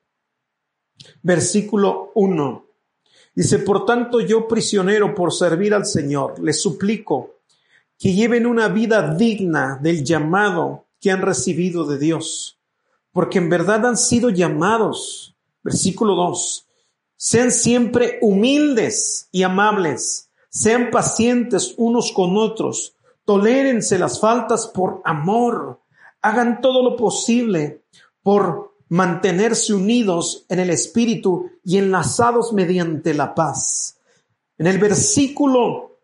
versículo 1.22 2.12
1. 2.14 2.67
Dice, 3.38 3.60
por 3.60 3.86
tanto 3.86 4.20
yo 4.20 4.48
prisionero 4.48 5.14
por 5.14 5.32
servir 5.32 5.72
al 5.72 5.86
Señor, 5.86 6.40
les 6.40 6.60
suplico 6.60 7.36
que 7.96 8.12
lleven 8.12 8.46
una 8.46 8.66
vida 8.66 9.14
digna 9.14 9.78
del 9.80 10.02
llamado 10.02 10.86
que 11.00 11.12
han 11.12 11.22
recibido 11.22 11.84
de 11.84 12.00
Dios, 12.00 12.58
porque 13.12 13.38
en 13.38 13.48
verdad 13.48 13.86
han 13.86 13.96
sido 13.96 14.30
llamados. 14.30 15.36
Versículo 15.62 16.16
2. 16.16 16.66
Sean 17.16 17.52
siempre 17.52 18.18
humildes 18.22 19.28
y 19.30 19.44
amables, 19.44 20.30
sean 20.48 20.90
pacientes 20.90 21.74
unos 21.76 22.10
con 22.10 22.36
otros, 22.36 22.96
tolérense 23.24 24.00
las 24.00 24.18
faltas 24.18 24.66
por 24.66 25.00
amor, 25.04 25.78
hagan 26.22 26.60
todo 26.60 26.82
lo 26.82 26.96
posible 26.96 27.82
por 28.20 28.67
mantenerse 28.88 29.74
unidos 29.74 30.44
en 30.48 30.60
el 30.60 30.70
Espíritu 30.70 31.50
y 31.64 31.78
enlazados 31.78 32.52
mediante 32.52 33.14
la 33.14 33.34
paz. 33.34 33.98
En 34.56 34.66
el 34.66 34.78
versículo 34.78 35.98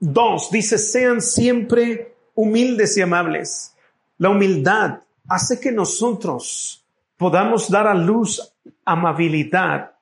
2 0.00 0.50
dice, 0.50 0.78
sean 0.78 1.20
siempre 1.20 2.14
humildes 2.34 2.96
y 2.96 3.02
amables. 3.02 3.74
La 4.18 4.30
humildad 4.30 5.00
hace 5.28 5.60
que 5.60 5.72
nosotros 5.72 6.84
podamos 7.16 7.70
dar 7.70 7.86
a 7.86 7.94
luz 7.94 8.54
amabilidad, 8.84 9.92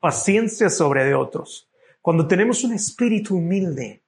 paciencia 0.00 0.70
sobre 0.70 1.04
de 1.04 1.14
otros. 1.14 1.68
Cuando 2.00 2.26
tenemos 2.26 2.64
un 2.64 2.72
espíritu 2.72 3.36
humilde, 3.36 4.02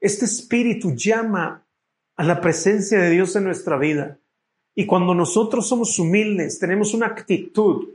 este 0.00 0.24
espíritu 0.24 0.94
llama 0.94 1.64
a 2.16 2.24
la 2.24 2.40
presencia 2.40 2.98
de 2.98 3.10
Dios 3.10 3.34
en 3.36 3.44
nuestra 3.44 3.76
vida. 3.76 4.18
Y 4.74 4.86
cuando 4.86 5.14
nosotros 5.14 5.68
somos 5.68 5.98
humildes, 5.98 6.58
tenemos 6.58 6.94
una 6.94 7.06
actitud 7.06 7.88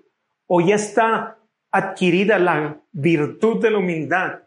o 0.48 0.62
ya 0.62 0.75
está 0.75 1.38
adquirida 1.71 2.39
la 2.39 2.81
virtud 2.91 3.62
de 3.62 3.71
la 3.71 3.77
humildad, 3.77 4.39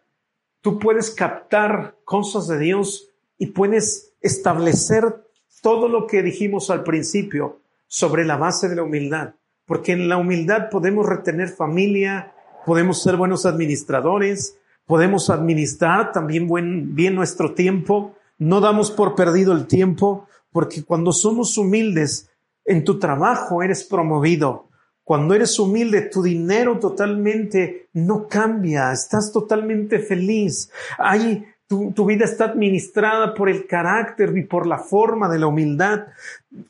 tú 0.61 0.79
puedes 0.79 1.11
captar 1.11 1.95
cosas 2.03 2.47
de 2.47 2.59
Dios 2.59 3.09
y 3.37 3.47
puedes 3.47 4.13
establecer 4.21 5.23
todo 5.61 5.87
lo 5.87 6.07
que 6.07 6.21
dijimos 6.21 6.69
al 6.69 6.83
principio 6.83 7.61
sobre 7.87 8.25
la 8.25 8.37
base 8.37 8.67
de 8.67 8.75
la 8.75 8.83
humildad. 8.83 9.35
Porque 9.65 9.93
en 9.93 10.09
la 10.09 10.17
humildad 10.17 10.69
podemos 10.69 11.07
retener 11.07 11.49
familia, 11.49 12.33
podemos 12.65 13.01
ser 13.01 13.15
buenos 13.15 13.45
administradores, 13.45 14.57
podemos 14.85 15.29
administrar 15.29 16.11
también 16.11 16.49
bien 16.95 17.15
nuestro 17.15 17.53
tiempo, 17.53 18.15
no 18.37 18.59
damos 18.59 18.91
por 18.91 19.15
perdido 19.15 19.53
el 19.53 19.67
tiempo, 19.67 20.27
porque 20.53 20.83
cuando 20.83 21.11
somos 21.11 21.57
humildes 21.57 22.29
en 22.63 22.85
tu 22.85 22.99
trabajo 22.99 23.61
eres 23.61 23.83
promovido. 23.83 24.69
Cuando 25.03 25.33
eres 25.33 25.59
humilde, 25.59 26.03
tu 26.03 26.23
dinero 26.23 26.79
totalmente 26.79 27.89
no 27.91 28.27
cambia, 28.29 28.93
estás 28.93 29.33
totalmente 29.33 29.99
feliz. 29.99 30.71
Ahí 30.97 31.45
tu, 31.67 31.91
tu, 31.91 32.05
vida 32.05 32.23
está 32.23 32.45
administrada 32.45 33.33
por 33.33 33.49
el 33.49 33.67
carácter 33.67 34.37
y 34.37 34.43
por 34.43 34.65
la 34.65 34.77
forma 34.77 35.27
de 35.27 35.39
la 35.39 35.47
humildad. 35.47 36.05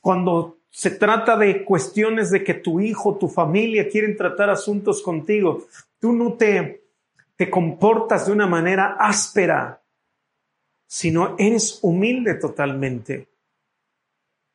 Cuando 0.02 0.58
se 0.72 0.90
trata 0.90 1.38
de 1.38 1.64
cuestiones 1.64 2.32
de 2.32 2.44
que 2.44 2.56
tu 2.56 2.80
hijo, 2.80 3.18
tu 3.18 3.28
familia 3.28 3.88
quieren 3.88 4.18
tratar 4.18 4.50
asuntos 4.50 5.04
contigo, 5.04 5.68
tú 6.00 6.14
no 6.14 6.34
te, 6.34 6.82
te 7.36 7.50
comportas 7.52 8.26
de 8.26 8.32
una 8.32 8.48
manera 8.48 8.96
áspera, 9.00 9.80
sino 10.88 11.36
eres 11.38 11.78
humilde 11.84 12.34
totalmente. 12.36 13.28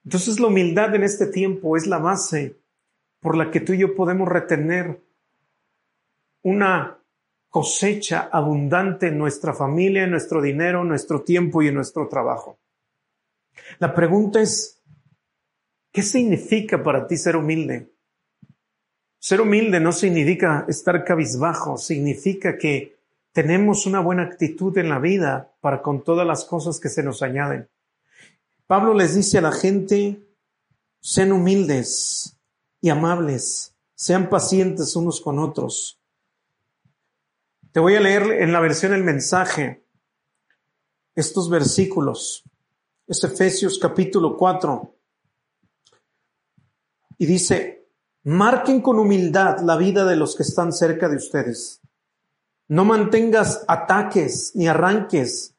Entonces 0.04 0.40
la 0.40 0.46
humildad 0.46 0.94
en 0.94 1.02
este 1.02 1.26
tiempo 1.26 1.76
es 1.76 1.86
la 1.86 1.98
base 1.98 2.56
por 3.20 3.36
la 3.36 3.50
que 3.50 3.60
tú 3.60 3.72
y 3.72 3.78
yo 3.78 3.94
podemos 3.94 4.28
retener 4.28 5.00
una 6.42 6.98
cosecha 7.48 8.28
abundante 8.30 9.08
en 9.08 9.18
nuestra 9.18 9.52
familia, 9.54 10.04
en 10.04 10.10
nuestro 10.10 10.40
dinero, 10.40 10.82
en 10.82 10.88
nuestro 10.88 11.22
tiempo 11.22 11.62
y 11.62 11.68
en 11.68 11.74
nuestro 11.74 12.08
trabajo. 12.08 12.58
La 13.78 13.94
pregunta 13.94 14.40
es, 14.40 14.80
¿qué 15.92 16.02
significa 16.02 16.82
para 16.82 17.06
ti 17.06 17.16
ser 17.16 17.36
humilde? 17.36 17.90
Ser 19.18 19.40
humilde 19.40 19.80
no 19.80 19.92
significa 19.92 20.64
estar 20.68 21.04
cabizbajo, 21.04 21.76
significa 21.76 22.56
que 22.56 22.96
tenemos 23.32 23.86
una 23.86 24.00
buena 24.00 24.22
actitud 24.22 24.76
en 24.78 24.88
la 24.88 25.00
vida 25.00 25.52
para 25.60 25.82
con 25.82 26.04
todas 26.04 26.26
las 26.26 26.44
cosas 26.44 26.78
que 26.78 26.88
se 26.88 27.02
nos 27.02 27.22
añaden. 27.22 27.68
Pablo 28.68 28.92
les 28.92 29.14
dice 29.14 29.38
a 29.38 29.40
la 29.40 29.50
gente, 29.50 30.28
sean 31.00 31.32
humildes 31.32 32.38
y 32.82 32.90
amables, 32.90 33.74
sean 33.94 34.28
pacientes 34.28 34.94
unos 34.94 35.22
con 35.22 35.38
otros. 35.38 35.98
Te 37.72 37.80
voy 37.80 37.96
a 37.96 38.00
leer 38.00 38.42
en 38.42 38.52
la 38.52 38.60
versión 38.60 38.92
El 38.92 39.04
mensaje 39.04 39.86
estos 41.14 41.48
versículos. 41.48 42.44
Es 43.06 43.24
Efesios 43.24 43.78
capítulo 43.78 44.36
4. 44.36 44.94
Y 47.16 47.24
dice, 47.24 47.88
marquen 48.24 48.82
con 48.82 48.98
humildad 48.98 49.60
la 49.60 49.78
vida 49.78 50.04
de 50.04 50.16
los 50.16 50.36
que 50.36 50.42
están 50.42 50.74
cerca 50.74 51.08
de 51.08 51.16
ustedes. 51.16 51.80
No 52.68 52.84
mantengas 52.84 53.64
ataques 53.66 54.52
ni 54.54 54.68
arranques, 54.68 55.54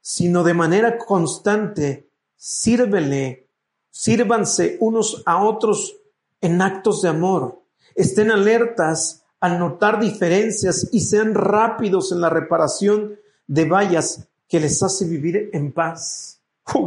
sino 0.00 0.42
de 0.42 0.54
manera 0.54 0.96
constante, 0.96 2.08
sírvele, 2.44 3.48
sírvanse 3.90 4.76
unos 4.80 5.22
a 5.24 5.42
otros 5.42 5.96
en 6.42 6.60
actos 6.60 7.00
de 7.00 7.08
amor. 7.08 7.62
Estén 7.94 8.30
alertas 8.30 9.24
al 9.40 9.58
notar 9.58 9.98
diferencias 9.98 10.90
y 10.92 11.00
sean 11.00 11.32
rápidos 11.34 12.12
en 12.12 12.20
la 12.20 12.28
reparación 12.28 13.18
de 13.46 13.64
vallas 13.64 14.28
que 14.46 14.60
les 14.60 14.82
hace 14.82 15.06
vivir 15.06 15.48
en 15.54 15.72
paz. 15.72 16.42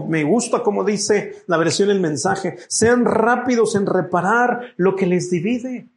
me 0.07 0.23
gusta 0.23 0.61
como 0.61 0.83
dice 0.83 1.43
la 1.47 1.57
versión 1.57 1.87
del 1.87 2.01
mensaje. 2.01 2.57
Sean 2.67 3.03
rápidos 3.05 3.73
en 3.73 3.87
reparar 3.87 4.75
lo 4.77 4.95
que 4.95 5.07
les 5.07 5.31
divide. 5.31 5.87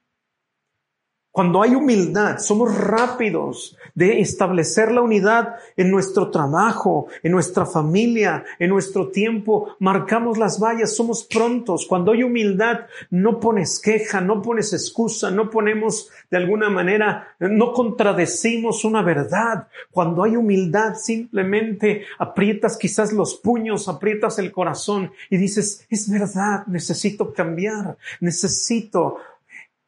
Cuando 1.32 1.62
hay 1.62 1.76
humildad, 1.76 2.38
somos 2.38 2.76
rápidos 2.76 3.76
de 3.94 4.20
establecer 4.20 4.90
la 4.90 5.00
unidad 5.00 5.54
en 5.76 5.88
nuestro 5.88 6.28
trabajo, 6.28 7.06
en 7.22 7.30
nuestra 7.30 7.66
familia, 7.66 8.44
en 8.58 8.70
nuestro 8.70 9.10
tiempo. 9.10 9.76
Marcamos 9.78 10.38
las 10.38 10.58
vallas, 10.58 10.96
somos 10.96 11.22
prontos. 11.25 11.87
Cuando 11.88 12.10
hay 12.10 12.25
humildad, 12.25 12.80
no 13.10 13.38
pones 13.38 13.78
queja, 13.78 14.20
no 14.20 14.42
pones 14.42 14.72
excusa, 14.72 15.30
no 15.30 15.50
ponemos 15.50 16.10
de 16.32 16.37
alguna 16.37 16.68
manera, 16.68 17.28
no 17.38 17.72
contradecimos 17.75 18.84
una 18.84 19.02
verdad. 19.02 19.68
Cuando 19.92 20.25
hay 20.25 20.34
humildad, 20.34 20.96
simplemente 20.96 22.06
aprietas 22.18 22.76
quizás 22.76 23.12
los 23.12 23.37
puños, 23.37 23.88
aprietas 23.88 24.40
el 24.40 24.50
corazón 24.50 25.12
y 25.30 25.37
dices, 25.37 25.87
es 25.90 26.10
verdad, 26.10 26.66
necesito 26.66 27.32
cambiar, 27.32 27.96
necesito 28.18 29.18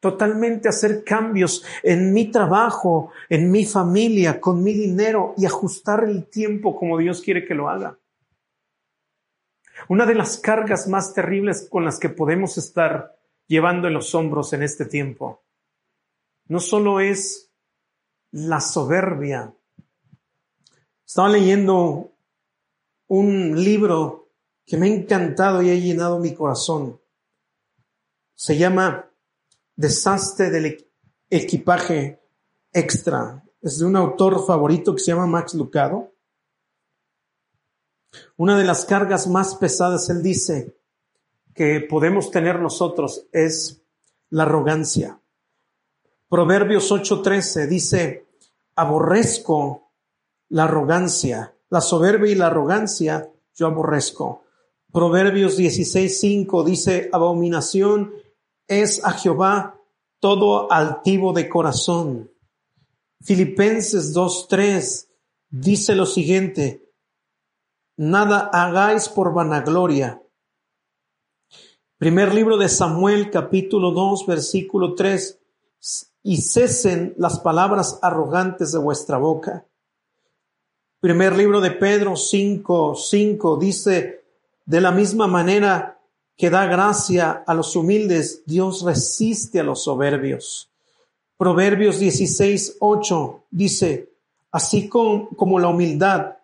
totalmente 0.03 0.67
hacer 0.67 1.05
cambios 1.05 1.63
en 1.81 2.11
mi 2.11 2.29
trabajo, 2.29 3.13
en 3.29 3.49
mi 3.49 3.63
familia, 3.63 4.41
con 4.41 4.61
mi 4.61 4.73
dinero 4.73 5.33
y 5.37 5.45
ajustar 5.45 6.03
el 6.03 6.25
tiempo 6.25 6.75
como 6.75 6.97
Dios 6.97 7.21
quiere 7.21 7.45
que 7.45 7.55
lo 7.55 7.69
haga. 7.69 7.97
Una 9.87 10.05
de 10.05 10.15
las 10.15 10.35
cargas 10.39 10.89
más 10.89 11.13
terribles 11.13 11.69
con 11.71 11.85
las 11.85 11.99
que 11.99 12.09
podemos 12.09 12.57
estar 12.57 13.17
llevando 13.47 13.87
en 13.87 13.93
los 13.93 14.13
hombros 14.13 14.51
en 14.51 14.63
este 14.63 14.83
tiempo 14.83 15.41
no 16.49 16.59
solo 16.59 16.99
es 16.99 17.49
la 18.31 18.59
soberbia. 18.59 19.53
Estaba 21.07 21.29
leyendo 21.29 22.11
un 23.07 23.63
libro 23.63 24.33
que 24.65 24.75
me 24.75 24.87
ha 24.87 24.93
encantado 24.93 25.61
y 25.61 25.69
ha 25.69 25.75
llenado 25.75 26.19
mi 26.19 26.33
corazón. 26.33 26.99
Se 28.35 28.57
llama 28.57 29.12
desastre 29.75 30.49
del 30.49 30.87
equipaje 31.29 32.19
extra. 32.71 33.43
Es 33.61 33.79
de 33.79 33.85
un 33.85 33.95
autor 33.95 34.45
favorito 34.45 34.93
que 34.93 35.01
se 35.01 35.11
llama 35.11 35.25
Max 35.25 35.53
Lucado. 35.53 36.11
Una 38.37 38.57
de 38.57 38.65
las 38.65 38.85
cargas 38.85 39.27
más 39.27 39.55
pesadas, 39.55 40.09
él 40.09 40.21
dice, 40.21 40.75
que 41.53 41.81
podemos 41.81 42.31
tener 42.31 42.59
nosotros 42.59 43.27
es 43.31 43.81
la 44.29 44.43
arrogancia. 44.43 45.19
Proverbios 46.27 46.91
8:13 46.91 47.67
dice, 47.67 48.27
aborrezco 48.75 49.91
la 50.49 50.63
arrogancia, 50.63 51.55
la 51.69 51.81
soberbia 51.81 52.31
y 52.31 52.35
la 52.35 52.47
arrogancia 52.47 53.29
yo 53.55 53.67
aborrezco. 53.67 54.43
Proverbios 54.91 55.57
16:5 55.57 56.63
dice, 56.63 57.09
abominación 57.11 58.13
es 58.67 59.03
a 59.03 59.11
Jehová 59.11 59.79
todo 60.19 60.71
altivo 60.71 61.33
de 61.33 61.49
corazón. 61.49 62.31
Filipenses 63.21 64.15
2.3 64.15 65.07
dice 65.49 65.95
lo 65.95 66.05
siguiente, 66.05 66.89
nada 67.97 68.49
hagáis 68.51 69.09
por 69.09 69.33
vanagloria. 69.33 70.21
Primer 71.97 72.33
libro 72.33 72.57
de 72.57 72.69
Samuel 72.69 73.31
capítulo 73.31 73.91
2 73.91 74.25
versículo 74.25 74.95
3, 74.95 75.39
y 76.23 76.41
cesen 76.41 77.13
las 77.17 77.39
palabras 77.39 77.99
arrogantes 78.01 78.71
de 78.71 78.79
vuestra 78.79 79.17
boca. 79.17 79.65
Primer 81.01 81.35
libro 81.35 81.59
de 81.59 81.71
Pedro 81.71 82.15
5, 82.15 82.95
5 82.95 83.57
dice, 83.57 84.23
de 84.65 84.81
la 84.81 84.91
misma 84.91 85.27
manera 85.27 85.99
que 86.37 86.49
da 86.49 86.65
gracia 86.65 87.43
a 87.45 87.53
los 87.53 87.75
humildes, 87.75 88.43
Dios 88.45 88.83
resiste 88.83 89.59
a 89.59 89.63
los 89.63 89.83
soberbios. 89.83 90.69
Proverbios 91.37 91.99
16, 91.99 92.77
8 92.79 93.43
dice, 93.51 94.09
así 94.51 94.87
como, 94.87 95.29
como 95.29 95.59
la 95.59 95.69
humildad 95.69 96.37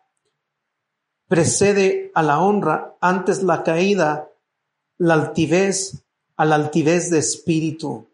precede 1.28 2.12
a 2.15 2.23
la 2.23 2.41
honra, 2.41 2.95
antes 2.99 3.43
la 3.43 3.63
caída, 3.63 4.30
la 4.97 5.13
altivez, 5.13 6.04
a 6.36 6.45
la 6.45 6.56
altivez 6.56 7.10
de 7.12 7.19
espíritu. 7.19 8.08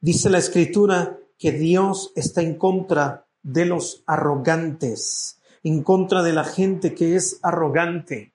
Dice 0.00 0.28
la 0.28 0.38
escritura 0.38 1.18
que 1.38 1.52
Dios 1.52 2.12
está 2.16 2.42
en 2.42 2.56
contra 2.56 3.26
de 3.42 3.66
los 3.66 4.02
arrogantes, 4.06 5.40
en 5.62 5.82
contra 5.82 6.22
de 6.22 6.32
la 6.32 6.44
gente 6.44 6.94
que 6.94 7.14
es 7.16 7.38
arrogante. 7.42 8.31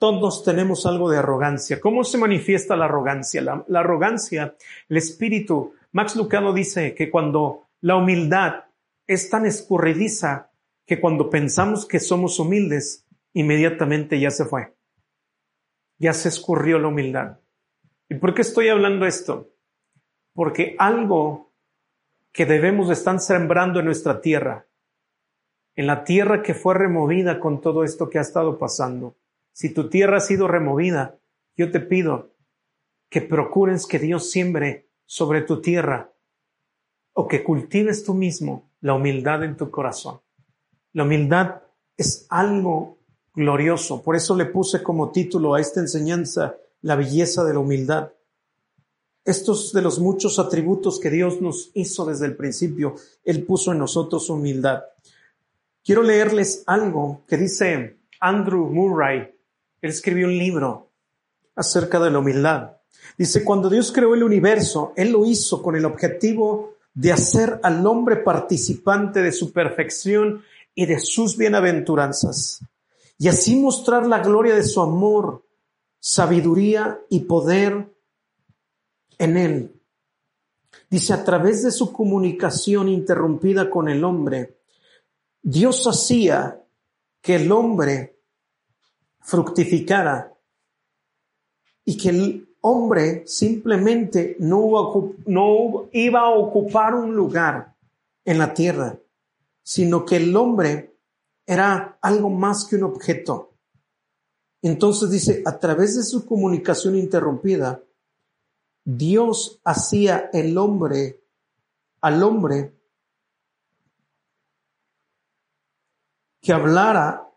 Todos 0.00 0.44
tenemos 0.44 0.86
algo 0.86 1.10
de 1.10 1.18
arrogancia. 1.18 1.78
¿Cómo 1.78 2.04
se 2.04 2.16
manifiesta 2.16 2.74
la 2.74 2.86
arrogancia? 2.86 3.42
La, 3.42 3.80
arrogancia, 3.80 4.56
el 4.88 4.96
espíritu. 4.96 5.74
Max 5.92 6.16
Lucado 6.16 6.54
dice 6.54 6.94
que 6.94 7.10
cuando 7.10 7.66
la 7.82 7.96
humildad 7.96 8.64
es 9.06 9.28
tan 9.28 9.44
escurridiza 9.44 10.52
que 10.86 11.02
cuando 11.02 11.28
pensamos 11.28 11.84
que 11.84 12.00
somos 12.00 12.38
humildes, 12.38 13.06
inmediatamente 13.34 14.18
ya 14.18 14.30
se 14.30 14.46
fue. 14.46 14.72
Ya 15.98 16.14
se 16.14 16.30
escurrió 16.30 16.78
la 16.78 16.88
humildad. 16.88 17.38
¿Y 18.08 18.14
por 18.14 18.32
qué 18.32 18.40
estoy 18.40 18.70
hablando 18.70 19.04
esto? 19.04 19.50
Porque 20.32 20.76
algo 20.78 21.52
que 22.32 22.46
debemos 22.46 22.88
de 22.88 22.94
estar 22.94 23.20
sembrando 23.20 23.80
en 23.80 23.84
nuestra 23.84 24.22
tierra, 24.22 24.64
en 25.76 25.86
la 25.86 26.04
tierra 26.04 26.42
que 26.42 26.54
fue 26.54 26.72
removida 26.72 27.38
con 27.38 27.60
todo 27.60 27.84
esto 27.84 28.08
que 28.08 28.16
ha 28.16 28.22
estado 28.22 28.56
pasando, 28.56 29.14
si 29.52 29.72
tu 29.72 29.88
tierra 29.88 30.18
ha 30.18 30.20
sido 30.20 30.48
removida, 30.48 31.18
yo 31.56 31.70
te 31.70 31.80
pido 31.80 32.30
que 33.08 33.20
procures 33.20 33.86
que 33.86 33.98
Dios 33.98 34.30
siembre 34.30 34.88
sobre 35.04 35.42
tu 35.42 35.60
tierra 35.60 36.12
o 37.12 37.26
que 37.26 37.42
cultives 37.42 38.04
tú 38.04 38.14
mismo 38.14 38.70
la 38.80 38.94
humildad 38.94 39.44
en 39.44 39.56
tu 39.56 39.70
corazón. 39.70 40.20
La 40.92 41.02
humildad 41.02 41.62
es 41.96 42.26
algo 42.30 42.98
glorioso. 43.34 44.02
Por 44.02 44.16
eso 44.16 44.36
le 44.36 44.46
puse 44.46 44.82
como 44.82 45.10
título 45.10 45.54
a 45.54 45.60
esta 45.60 45.80
enseñanza 45.80 46.56
la 46.82 46.96
belleza 46.96 47.44
de 47.44 47.52
la 47.52 47.58
humildad. 47.58 48.12
Estos 49.24 49.72
de 49.72 49.82
los 49.82 49.98
muchos 49.98 50.38
atributos 50.38 50.98
que 50.98 51.10
Dios 51.10 51.40
nos 51.40 51.70
hizo 51.74 52.06
desde 52.06 52.26
el 52.26 52.36
principio, 52.36 52.94
Él 53.24 53.44
puso 53.44 53.72
en 53.72 53.78
nosotros 53.78 54.30
humildad. 54.30 54.82
Quiero 55.84 56.02
leerles 56.02 56.62
algo 56.66 57.22
que 57.26 57.36
dice 57.36 57.98
Andrew 58.20 58.66
Murray 58.68 59.34
él 59.82 59.90
escribió 59.90 60.26
un 60.26 60.36
libro 60.36 60.90
acerca 61.56 61.98
de 62.00 62.10
la 62.10 62.18
humildad. 62.18 62.76
Dice, 63.16 63.44
cuando 63.44 63.68
Dios 63.68 63.92
creó 63.92 64.14
el 64.14 64.22
universo, 64.22 64.92
Él 64.96 65.12
lo 65.12 65.24
hizo 65.26 65.62
con 65.62 65.76
el 65.76 65.84
objetivo 65.84 66.74
de 66.94 67.12
hacer 67.12 67.60
al 67.62 67.86
hombre 67.86 68.16
participante 68.16 69.22
de 69.22 69.32
su 69.32 69.52
perfección 69.52 70.42
y 70.74 70.86
de 70.86 70.98
sus 70.98 71.36
bienaventuranzas, 71.36 72.60
y 73.18 73.28
así 73.28 73.56
mostrar 73.56 74.06
la 74.06 74.20
gloria 74.20 74.54
de 74.54 74.62
su 74.62 74.80
amor, 74.80 75.44
sabiduría 75.98 77.00
y 77.10 77.20
poder 77.20 77.92
en 79.18 79.36
Él. 79.36 79.80
Dice, 80.88 81.12
a 81.12 81.24
través 81.24 81.62
de 81.62 81.70
su 81.70 81.92
comunicación 81.92 82.88
interrumpida 82.88 83.68
con 83.68 83.88
el 83.88 84.02
hombre, 84.04 84.58
Dios 85.42 85.86
hacía 85.86 86.62
que 87.20 87.36
el 87.36 87.52
hombre 87.52 88.19
fructificara 89.20 90.34
y 91.84 91.96
que 91.96 92.08
el 92.10 92.56
hombre 92.60 93.26
simplemente 93.26 94.36
no, 94.38 95.14
no 95.26 95.88
iba 95.92 96.20
a 96.20 96.30
ocupar 96.30 96.94
un 96.94 97.14
lugar 97.14 97.74
en 98.24 98.38
la 98.38 98.52
tierra, 98.52 98.98
sino 99.62 100.04
que 100.04 100.16
el 100.16 100.36
hombre 100.36 100.94
era 101.46 101.98
algo 102.00 102.30
más 102.30 102.64
que 102.64 102.76
un 102.76 102.84
objeto. 102.84 103.54
Entonces 104.62 105.10
dice, 105.10 105.42
a 105.46 105.58
través 105.58 105.96
de 105.96 106.02
su 106.02 106.26
comunicación 106.26 106.96
interrumpida, 106.96 107.82
Dios 108.84 109.60
hacía 109.64 110.30
el 110.32 110.56
hombre, 110.58 111.24
al 112.00 112.22
hombre, 112.22 112.74
que 116.40 116.52
hablara 116.52 117.29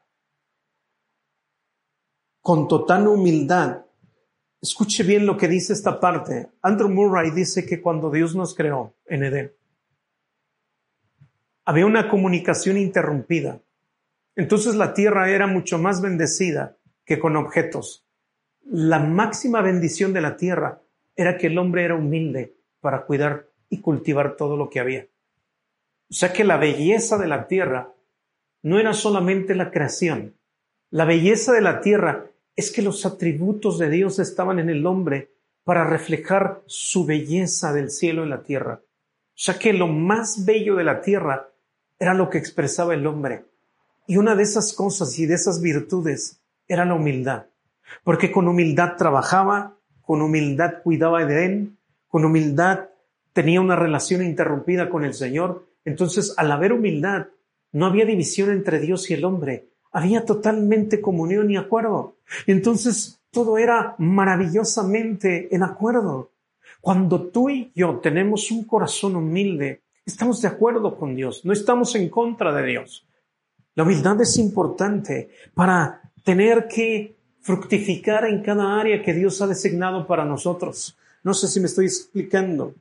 con 2.43 2.67
total 2.67 3.07
humildad. 3.07 3.85
Escuche 4.61 5.03
bien 5.03 5.25
lo 5.25 5.37
que 5.37 5.47
dice 5.47 5.71
esta 5.71 5.99
parte. 5.99 6.49
Andrew 6.61 6.89
Murray 6.89 7.31
dice 7.31 7.65
que 7.65 7.81
cuando 7.81 8.11
Dios 8.11 8.35
nos 8.35 8.53
creó 8.53 8.93
en 9.05 9.23
Edén, 9.23 9.53
había 11.63 11.85
una 11.85 12.09
comunicación 12.09 12.77
interrumpida. 12.77 13.61
Entonces 14.35 14.75
la 14.75 14.93
tierra 14.93 15.29
era 15.29 15.47
mucho 15.47 15.77
más 15.77 16.01
bendecida 16.01 16.77
que 17.05 17.17
con 17.17 17.37
objetos. 17.37 18.05
La 18.65 18.99
máxima 18.99 19.61
bendición 19.61 20.11
de 20.11 20.21
la 20.21 20.35
tierra 20.35 20.81
era 21.15 21.37
que 21.37 21.47
el 21.47 21.57
hombre 21.57 21.85
era 21.85 21.95
humilde 21.95 22.57
para 22.81 23.05
cuidar 23.05 23.47
y 23.69 23.79
cultivar 23.79 24.35
todo 24.35 24.57
lo 24.57 24.69
que 24.69 24.81
había. 24.81 25.07
O 26.09 26.13
sea 26.13 26.33
que 26.33 26.43
la 26.43 26.57
belleza 26.57 27.17
de 27.17 27.27
la 27.27 27.47
tierra 27.47 27.93
no 28.61 28.79
era 28.79 28.93
solamente 28.93 29.55
la 29.55 29.71
creación. 29.71 30.35
La 30.89 31.05
belleza 31.05 31.53
de 31.53 31.61
la 31.61 31.79
tierra 31.79 32.32
es 32.55 32.71
que 32.71 32.81
los 32.81 33.05
atributos 33.05 33.79
de 33.79 33.89
Dios 33.89 34.19
estaban 34.19 34.59
en 34.59 34.69
el 34.69 34.85
hombre 34.85 35.31
para 35.63 35.85
reflejar 35.85 36.61
su 36.65 37.05
belleza 37.05 37.73
del 37.73 37.89
cielo 37.89 38.23
en 38.23 38.29
la 38.29 38.43
tierra. 38.43 38.81
Sea 39.33 39.57
que 39.57 39.73
lo 39.73 39.87
más 39.87 40.45
bello 40.45 40.75
de 40.75 40.83
la 40.83 41.01
tierra 41.01 41.49
era 41.99 42.13
lo 42.13 42.29
que 42.29 42.37
expresaba 42.37 42.93
el 42.93 43.07
hombre. 43.07 43.45
Y 44.07 44.17
una 44.17 44.35
de 44.35 44.43
esas 44.43 44.73
cosas 44.73 45.17
y 45.17 45.25
de 45.25 45.35
esas 45.35 45.61
virtudes 45.61 46.41
era 46.67 46.85
la 46.85 46.93
humildad. 46.93 47.45
Porque 48.03 48.31
con 48.31 48.47
humildad 48.47 48.97
trabajaba, 48.97 49.77
con 50.01 50.21
humildad 50.21 50.81
cuidaba 50.83 51.25
de 51.25 51.45
él, 51.45 51.77
con 52.07 52.25
humildad 52.25 52.89
tenía 53.31 53.61
una 53.61 53.75
relación 53.75 54.21
interrumpida 54.21 54.89
con 54.89 55.03
el 55.05 55.13
Señor. 55.13 55.67
Entonces, 55.85 56.33
al 56.37 56.51
haber 56.51 56.73
humildad, 56.73 57.27
no 57.71 57.87
había 57.87 58.05
división 58.05 58.51
entre 58.51 58.79
Dios 58.79 59.09
y 59.09 59.15
el 59.15 59.25
hombre. 59.25 59.69
Había 59.93 60.25
totalmente 60.25 60.99
comunión 60.99 61.49
y 61.49 61.57
acuerdo. 61.57 62.17
Entonces, 62.47 63.21
todo 63.31 63.57
era 63.57 63.95
maravillosamente 63.97 65.53
en 65.55 65.63
acuerdo. 65.63 66.31
Cuando 66.81 67.27
tú 67.27 67.49
y 67.49 67.71
yo 67.73 67.99
tenemos 67.99 68.51
un 68.51 68.65
corazón 68.65 69.15
humilde, 69.15 69.83
estamos 70.05 70.41
de 70.41 70.49
acuerdo 70.49 70.97
con 70.97 71.15
Dios, 71.15 71.45
no 71.45 71.53
estamos 71.53 71.95
en 71.95 72.09
contra 72.09 72.53
de 72.53 72.65
Dios. 72.65 73.07
La 73.75 73.83
humildad 73.83 74.21
es 74.21 74.37
importante 74.37 75.29
para 75.53 76.01
tener 76.23 76.67
que 76.67 77.15
fructificar 77.41 78.25
en 78.25 78.41
cada 78.41 78.79
área 78.79 79.01
que 79.01 79.13
Dios 79.13 79.41
ha 79.41 79.47
designado 79.47 80.05
para 80.05 80.25
nosotros. 80.25 80.97
No 81.23 81.33
sé 81.33 81.47
si 81.47 81.59
me 81.59 81.67
estoy 81.67 81.85
explicando. 81.85 82.75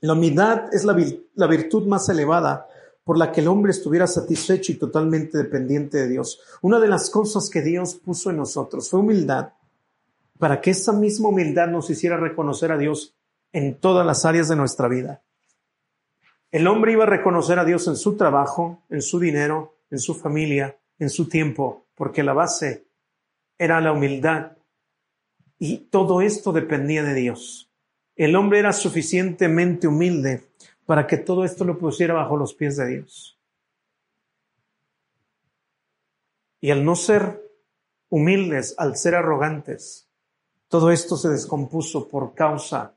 La 0.00 0.14
humildad 0.14 0.74
es 0.74 0.84
la, 0.84 1.46
virtud 1.46 1.86
más 1.86 2.08
elevada 2.08 2.66
por 3.04 3.18
la 3.18 3.32
que 3.32 3.40
el 3.40 3.48
hombre 3.48 3.72
estuviera 3.72 4.06
satisfecho 4.06 4.72
y 4.72 4.76
totalmente 4.76 5.38
dependiente 5.38 5.98
de 5.98 6.08
Dios. 6.08 6.40
Una 6.60 6.78
de 6.78 6.88
las 6.88 7.10
cosas 7.10 7.50
que 7.50 7.62
Dios 7.62 7.94
puso 7.96 8.30
en 8.30 8.36
nosotros 8.36 8.88
fue 8.88 9.00
humildad, 9.00 9.52
para 10.38 10.60
que 10.60 10.70
esa 10.70 10.92
misma 10.92 11.28
humildad 11.28 11.68
nos 11.68 11.90
hiciera 11.90 12.16
reconocer 12.16 12.72
a 12.72 12.78
Dios 12.78 13.14
en 13.52 13.78
todas 13.78 14.06
las 14.06 14.24
áreas 14.24 14.48
de 14.48 14.56
nuestra 14.56 14.88
vida. 14.88 15.22
El 16.50 16.66
hombre 16.66 16.92
iba 16.92 17.04
a 17.04 17.08
reconocer 17.08 17.58
a 17.58 17.64
Dios 17.64 17.86
en 17.88 17.96
su 17.96 18.16
trabajo, 18.16 18.82
en 18.90 19.02
su 19.02 19.18
dinero, 19.18 19.76
en 19.90 19.98
su 19.98 20.14
familia, 20.14 20.78
en 20.98 21.10
su 21.10 21.28
tiempo, 21.28 21.86
porque 21.94 22.22
la 22.22 22.32
base 22.32 22.86
era 23.58 23.80
la 23.80 23.92
humildad. 23.92 24.52
Y 25.58 25.78
todo 25.90 26.20
esto 26.20 26.52
dependía 26.52 27.02
de 27.04 27.14
Dios. 27.14 27.70
El 28.16 28.36
hombre 28.36 28.58
era 28.58 28.72
suficientemente 28.72 29.86
humilde 29.86 30.44
para 30.86 31.06
que 31.06 31.16
todo 31.16 31.44
esto 31.44 31.64
lo 31.64 31.78
pusiera 31.78 32.14
bajo 32.14 32.36
los 32.36 32.54
pies 32.54 32.76
de 32.76 32.86
Dios. 32.86 33.38
Y 36.60 36.70
al 36.70 36.84
no 36.84 36.94
ser 36.94 37.42
humildes, 38.08 38.74
al 38.78 38.96
ser 38.96 39.14
arrogantes, 39.14 40.08
todo 40.68 40.90
esto 40.90 41.16
se 41.16 41.28
descompuso 41.28 42.08
por 42.08 42.34
causa 42.34 42.94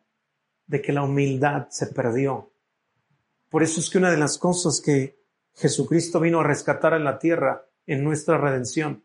de 0.68 0.82
que 0.82 0.94
la 0.94 1.04
humildad 1.04 1.68
se 1.70 1.88
perdió. 1.88 2.52
Por 3.50 3.64
eso 3.64 3.80
es 3.80 3.90
que 3.90 3.98
una 3.98 4.12
de 4.12 4.18
las 4.18 4.38
cosas 4.38 4.82
que 4.82 5.18
Jesucristo 5.54 6.20
vino 6.20 6.40
a 6.40 6.44
rescatar 6.44 6.94
en 6.94 7.04
la 7.04 7.20
tierra, 7.20 7.66
en 7.86 8.04
nuestra 8.04 8.38
redención, 8.38 9.04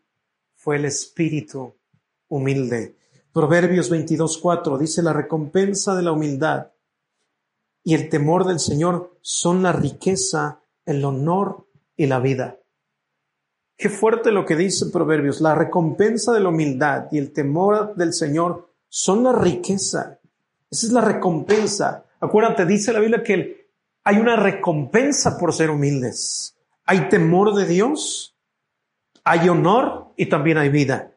fue 0.55 0.75
el 0.75 0.85
espíritu 0.85 1.75
humilde. 2.27 2.95
Proverbios 3.33 3.91
22.4 3.91 4.77
dice, 4.77 5.01
la 5.01 5.13
recompensa 5.13 5.95
de 5.95 6.03
la 6.03 6.11
humildad 6.11 6.70
y 7.83 7.95
el 7.95 8.09
temor 8.09 8.45
del 8.45 8.59
Señor 8.59 9.17
son 9.21 9.63
la 9.63 9.71
riqueza, 9.71 10.61
el 10.85 11.03
honor 11.03 11.65
y 11.95 12.07
la 12.07 12.19
vida. 12.19 12.57
Qué 13.77 13.89
fuerte 13.89 14.31
lo 14.31 14.45
que 14.45 14.55
dice 14.55 14.87
Proverbios. 14.91 15.41
La 15.41 15.55
recompensa 15.55 16.31
de 16.33 16.39
la 16.39 16.49
humildad 16.49 17.07
y 17.11 17.17
el 17.17 17.33
temor 17.33 17.95
del 17.95 18.13
Señor 18.13 18.69
son 18.87 19.23
la 19.23 19.33
riqueza. 19.33 20.19
Esa 20.69 20.87
es 20.87 20.93
la 20.93 21.01
recompensa. 21.01 22.05
Acuérdate, 22.19 22.65
dice 22.65 22.93
la 22.93 22.99
Biblia 22.99 23.23
que 23.23 23.69
hay 24.03 24.17
una 24.17 24.35
recompensa 24.35 25.37
por 25.37 25.53
ser 25.53 25.71
humildes. 25.71 26.55
Hay 26.85 27.09
temor 27.09 27.55
de 27.55 27.65
Dios, 27.65 28.35
hay 29.23 29.49
honor 29.49 30.13
y 30.15 30.27
también 30.27 30.57
hay 30.57 30.69
vida. 30.69 31.13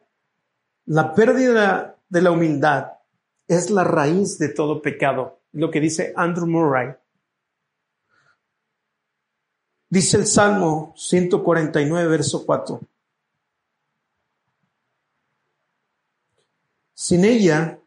La 0.85 1.13
pérdida 1.13 1.97
de 2.09 2.21
la 2.21 2.31
humildad 2.31 2.93
es 3.47 3.69
la 3.69 3.83
raíz 3.83 4.39
de 4.39 4.49
todo 4.49 4.81
pecado 4.81 5.39
lo 5.55 5.71
que 5.71 5.79
dice 5.79 6.13
Andrew 6.15 6.47
Murray. 6.47 6.93
Dice 9.89 10.17
el 10.17 10.27
Salmo 10.27 10.93
149, 10.97 12.07
verso 12.09 12.45
4. 12.45 12.81
Sin 16.93 17.23
ella 17.23 17.79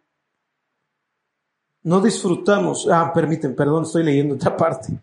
no 1.82 2.00
disfrutamos. 2.00 2.88
Ah, 2.90 3.12
permiten, 3.12 3.54
perdón, 3.54 3.84
estoy 3.84 4.04
leyendo 4.04 4.34
otra 4.36 4.56
parte. 4.56 5.00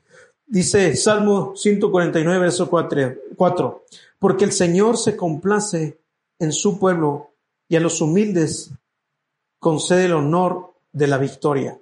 Dice 0.48 0.96
Salmo 0.96 1.56
149, 1.56 2.40
verso 2.40 2.70
4, 2.70 3.14
4. 3.36 3.86
Porque 4.18 4.46
el 4.46 4.52
Señor 4.52 4.98
se 4.98 5.16
complace 5.16 6.00
en 6.40 6.52
su 6.52 6.80
pueblo 6.80 7.32
y 7.68 7.76
a 7.76 7.80
los 7.80 8.02
humildes 8.02 8.72
concede 9.60 10.06
el 10.06 10.14
honor 10.14 10.74
de 10.92 11.08
la 11.08 11.18
victoria. 11.18 11.80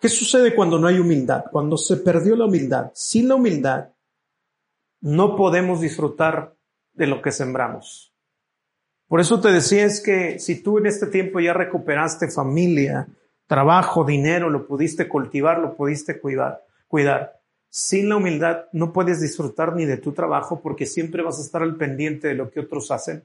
¿Qué 0.00 0.08
sucede 0.08 0.54
cuando 0.54 0.78
no 0.78 0.88
hay 0.88 0.98
humildad? 0.98 1.44
Cuando 1.52 1.76
se 1.76 1.98
perdió 1.98 2.34
la 2.34 2.46
humildad. 2.46 2.90
Sin 2.94 3.28
la 3.28 3.34
humildad 3.34 3.90
no 5.02 5.36
podemos 5.36 5.80
disfrutar 5.80 6.56
de 6.94 7.06
lo 7.06 7.20
que 7.20 7.32
sembramos. 7.32 8.12
Por 9.08 9.20
eso 9.20 9.40
te 9.40 9.52
decía 9.52 9.84
es 9.84 10.00
que 10.00 10.38
si 10.38 10.62
tú 10.62 10.78
en 10.78 10.86
este 10.86 11.06
tiempo 11.06 11.40
ya 11.40 11.52
recuperaste 11.52 12.30
familia, 12.30 13.08
trabajo, 13.46 14.04
dinero, 14.04 14.48
lo 14.48 14.66
pudiste 14.66 15.08
cultivar, 15.08 15.58
lo 15.58 15.76
pudiste 15.76 16.18
cuidar, 16.20 16.64
cuidar. 16.86 17.40
Sin 17.68 18.08
la 18.08 18.16
humildad 18.16 18.66
no 18.72 18.92
puedes 18.92 19.20
disfrutar 19.20 19.74
ni 19.74 19.84
de 19.84 19.96
tu 19.96 20.12
trabajo 20.12 20.60
porque 20.62 20.86
siempre 20.86 21.22
vas 21.22 21.38
a 21.38 21.42
estar 21.42 21.62
al 21.62 21.76
pendiente 21.76 22.28
de 22.28 22.34
lo 22.34 22.50
que 22.50 22.60
otros 22.60 22.90
hacen. 22.90 23.24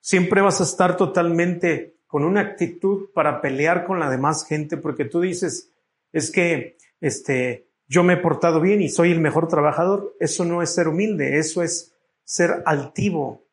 Siempre 0.00 0.42
vas 0.42 0.60
a 0.60 0.64
estar 0.64 0.96
totalmente 0.96 1.96
con 2.12 2.24
una 2.24 2.42
actitud 2.42 3.08
para 3.14 3.40
pelear 3.40 3.86
con 3.86 3.98
la 3.98 4.10
demás 4.10 4.44
gente 4.44 4.76
porque 4.76 5.06
tú 5.06 5.22
dices, 5.22 5.70
es 6.12 6.30
que 6.30 6.76
este, 7.00 7.64
yo 7.88 8.04
me 8.04 8.12
he 8.12 8.16
portado 8.18 8.60
bien 8.60 8.82
y 8.82 8.90
soy 8.90 9.12
el 9.12 9.18
mejor 9.18 9.48
trabajador. 9.48 10.14
Eso 10.20 10.44
no 10.44 10.60
es 10.60 10.74
ser 10.74 10.88
humilde, 10.88 11.38
eso 11.38 11.62
es 11.62 11.94
ser 12.22 12.62
altivo. 12.66 13.44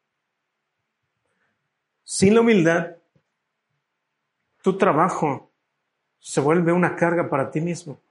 Sin 2.03 2.33
la 2.33 2.41
humildad, 2.41 2.97
tu 4.61 4.77
trabajo 4.77 5.49
se 6.19 6.41
vuelve 6.41 6.73
una 6.73 6.97
carga 6.97 7.29
para 7.29 7.51
ti 7.51 7.61
mismo. 7.61 8.01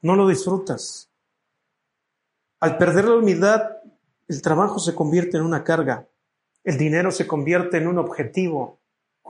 No 0.00 0.16
lo 0.16 0.26
disfrutas. 0.26 1.10
Al 2.58 2.76
perder 2.76 3.04
la 3.04 3.18
humildad, 3.18 3.70
el 4.26 4.42
trabajo 4.42 4.80
se 4.80 4.96
convierte 4.96 5.36
en 5.36 5.44
una 5.44 5.62
carga. 5.62 6.08
El 6.64 6.76
dinero 6.76 7.12
se 7.12 7.28
convierte 7.28 7.76
en 7.76 7.86
un 7.86 7.98
objetivo 7.98 8.81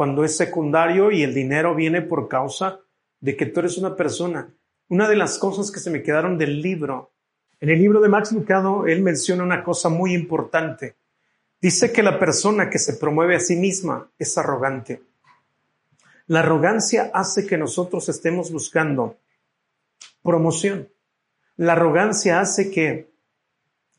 cuando 0.03 0.25
es 0.25 0.37
secundario 0.37 1.12
y 1.12 1.23
el 1.23 1.33
dinero 1.33 1.77
viene 1.77 2.03
por 2.03 2.27
causa 2.27 2.81
de 3.21 3.37
que 3.37 3.47
tú 3.47 3.61
eres 3.61 3.79
una 3.79 3.95
persona. 3.95 4.53
Una 4.88 5.09
de 5.09 5.15
las 5.15 5.38
cosas 5.38 5.71
que 5.71 5.79
se 5.79 5.91
me 5.91 6.03
quedaron 6.03 6.37
del 6.37 6.61
libro, 6.61 7.12
en 7.61 7.71
el 7.71 7.79
libro 7.79 8.01
de 8.01 8.09
Max 8.09 8.33
Lucado, 8.33 8.88
él 8.88 9.01
menciona 9.01 9.45
una 9.45 9.62
cosa 9.62 9.91
muy 9.91 10.12
importante. 10.12 10.97
Dice 11.61 11.93
que 11.93 12.03
la 12.03 12.19
persona 12.19 12.69
que 12.69 12.81
se 12.81 12.95
promueve 12.95 13.37
a 13.37 13.38
sí 13.38 13.55
misma 13.55 14.11
es 14.19 14.37
arrogante. 14.37 15.05
La 16.27 16.41
arrogancia 16.41 17.12
hace 17.15 17.47
que 17.47 17.57
nosotros 17.57 18.09
estemos 18.09 18.51
buscando 18.51 19.19
promoción. 20.21 20.88
La 21.57 21.75
arrogancia 21.75 22.41
hace 22.41 22.73
que 22.73 23.09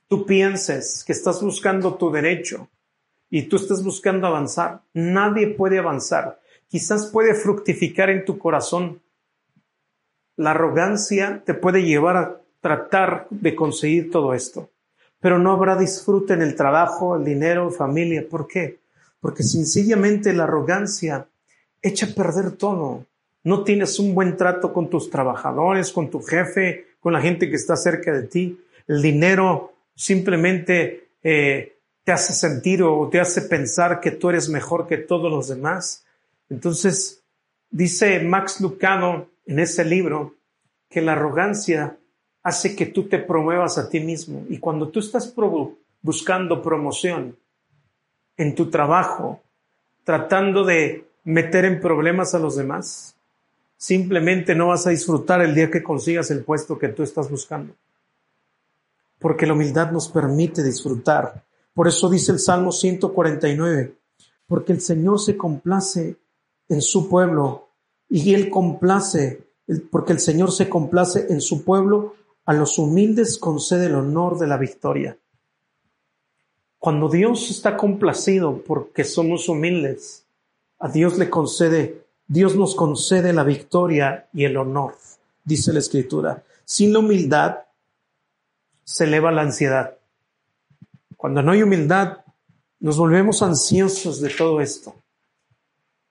tú 0.09 0.25
pienses 0.25 1.05
que 1.05 1.13
estás 1.13 1.41
buscando 1.41 1.95
tu 1.95 2.11
derecho 2.11 2.67
y 3.35 3.41
tú 3.41 3.55
estás 3.55 3.83
buscando 3.83 4.27
avanzar. 4.27 4.81
Nadie 4.93 5.47
puede 5.47 5.79
avanzar. 5.79 6.39
Quizás 6.67 7.07
puede 7.07 7.33
fructificar 7.33 8.11
en 8.11 8.25
tu 8.25 8.37
corazón. 8.37 9.01
La 10.35 10.51
arrogancia 10.51 11.41
te 11.43 11.55
puede 11.55 11.81
llevar 11.81 12.15
a 12.15 12.41
tratar 12.61 13.25
de 13.31 13.55
conseguir 13.55 14.11
todo 14.11 14.35
esto, 14.35 14.69
pero 15.19 15.39
no 15.39 15.51
habrá 15.51 15.75
disfrute 15.75 16.35
en 16.35 16.43
el 16.43 16.55
trabajo, 16.55 17.15
el 17.15 17.25
dinero, 17.25 17.71
familia. 17.71 18.23
¿Por 18.29 18.45
qué? 18.45 18.81
Porque 19.19 19.41
sencillamente 19.41 20.31
la 20.31 20.43
arrogancia 20.43 21.25
echa 21.81 22.05
a 22.05 22.13
perder 22.13 22.51
todo. 22.51 23.07
No 23.43 23.63
tienes 23.63 23.97
un 23.97 24.13
buen 24.13 24.37
trato 24.37 24.71
con 24.71 24.91
tus 24.91 25.09
trabajadores, 25.09 25.91
con 25.91 26.11
tu 26.11 26.21
jefe, 26.21 26.85
con 26.99 27.13
la 27.13 27.19
gente 27.19 27.49
que 27.49 27.55
está 27.55 27.75
cerca 27.77 28.13
de 28.13 28.27
ti. 28.27 28.61
El 28.87 29.01
dinero 29.01 29.73
simplemente 29.95 31.07
eh, 31.23 31.72
te 32.03 32.11
hace 32.11 32.33
sentir 32.33 32.83
o 32.83 33.07
te 33.09 33.19
hace 33.19 33.41
pensar 33.41 33.99
que 33.99 34.11
tú 34.11 34.29
eres 34.29 34.49
mejor 34.49 34.87
que 34.87 34.97
todos 34.97 35.31
los 35.31 35.47
demás. 35.47 36.03
Entonces, 36.49 37.21
dice 37.69 38.19
Max 38.19 38.59
Lucado 38.61 39.27
en 39.45 39.59
ese 39.59 39.85
libro 39.85 40.35
que 40.89 41.01
la 41.01 41.13
arrogancia 41.13 41.97
hace 42.43 42.75
que 42.75 42.85
tú 42.85 43.07
te 43.07 43.19
promuevas 43.19 43.77
a 43.77 43.89
ti 43.89 43.99
mismo. 43.99 44.45
Y 44.49 44.59
cuando 44.59 44.89
tú 44.89 44.99
estás 44.99 45.33
buscando 46.01 46.61
promoción 46.61 47.37
en 48.35 48.53
tu 48.53 48.69
trabajo, 48.69 49.41
tratando 50.03 50.65
de 50.65 51.05
meter 51.23 51.63
en 51.65 51.79
problemas 51.79 52.35
a 52.35 52.39
los 52.39 52.57
demás, 52.57 53.15
simplemente 53.77 54.55
no 54.55 54.67
vas 54.67 54.85
a 54.85 54.89
disfrutar 54.89 55.41
el 55.41 55.55
día 55.55 55.71
que 55.71 55.81
consigas 55.81 56.29
el 56.31 56.43
puesto 56.43 56.77
que 56.77 56.89
tú 56.89 57.01
estás 57.03 57.29
buscando. 57.29 57.73
Porque 59.19 59.47
la 59.47 59.53
humildad 59.53 59.91
nos 59.91 60.09
permite 60.09 60.61
disfrutar. 60.61 61.43
Por 61.73 61.87
eso 61.87 62.09
dice 62.09 62.31
el 62.31 62.39
Salmo 62.39 62.71
149, 62.71 63.95
porque 64.47 64.73
el 64.73 64.81
Señor 64.81 65.19
se 65.19 65.35
complace 65.35 66.17
en 66.69 66.81
su 66.81 67.09
pueblo 67.09 67.69
y 68.09 68.33
Él 68.33 68.49
complace, 68.49 69.47
porque 69.91 70.13
el 70.13 70.19
Señor 70.19 70.51
se 70.51 70.69
complace 70.69 71.27
en 71.29 71.41
su 71.41 71.63
pueblo, 71.63 72.15
a 72.45 72.53
los 72.53 72.77
humildes 72.77 73.37
concede 73.37 73.87
el 73.87 73.95
honor 73.95 74.37
de 74.37 74.47
la 74.47 74.57
victoria. 74.57 75.17
Cuando 76.77 77.07
Dios 77.07 77.49
está 77.49 77.77
complacido 77.77 78.61
porque 78.67 79.05
somos 79.05 79.47
humildes, 79.47 80.25
a 80.79 80.89
Dios 80.89 81.17
le 81.17 81.29
concede, 81.29 82.05
Dios 82.27 82.55
nos 82.55 82.75
concede 82.75 83.31
la 83.31 83.45
victoria 83.45 84.27
y 84.33 84.43
el 84.43 84.57
honor, 84.57 84.97
dice 85.45 85.71
la 85.71 85.79
escritura. 85.79 86.43
Sin 86.65 86.91
la 86.91 86.99
humildad 86.99 87.59
se 88.83 89.05
eleva 89.05 89.31
la 89.31 89.43
ansiedad. 89.43 89.97
Cuando 91.23 91.41
no 91.41 91.53
hay 91.53 91.63
humildad, 91.63 92.17
nos 92.81 92.97
volvemos 92.97 93.41
ansiosos 93.41 94.19
de 94.19 94.29
todo 94.29 94.59
esto. 94.59 94.93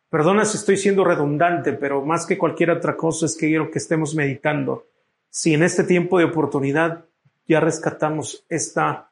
Perdona 0.08 0.46
si 0.46 0.56
estoy 0.56 0.78
siendo 0.78 1.04
redundante, 1.04 1.74
pero 1.74 2.02
más 2.02 2.24
que 2.24 2.38
cualquier 2.38 2.70
otra 2.70 2.96
cosa 2.96 3.26
es 3.26 3.36
que 3.36 3.48
quiero 3.48 3.70
que 3.70 3.78
estemos 3.78 4.14
meditando. 4.14 4.86
Si 5.28 5.52
en 5.52 5.64
este 5.64 5.84
tiempo 5.84 6.16
de 6.16 6.24
oportunidad 6.24 7.04
ya 7.46 7.60
rescatamos 7.60 8.46
esta, 8.48 9.10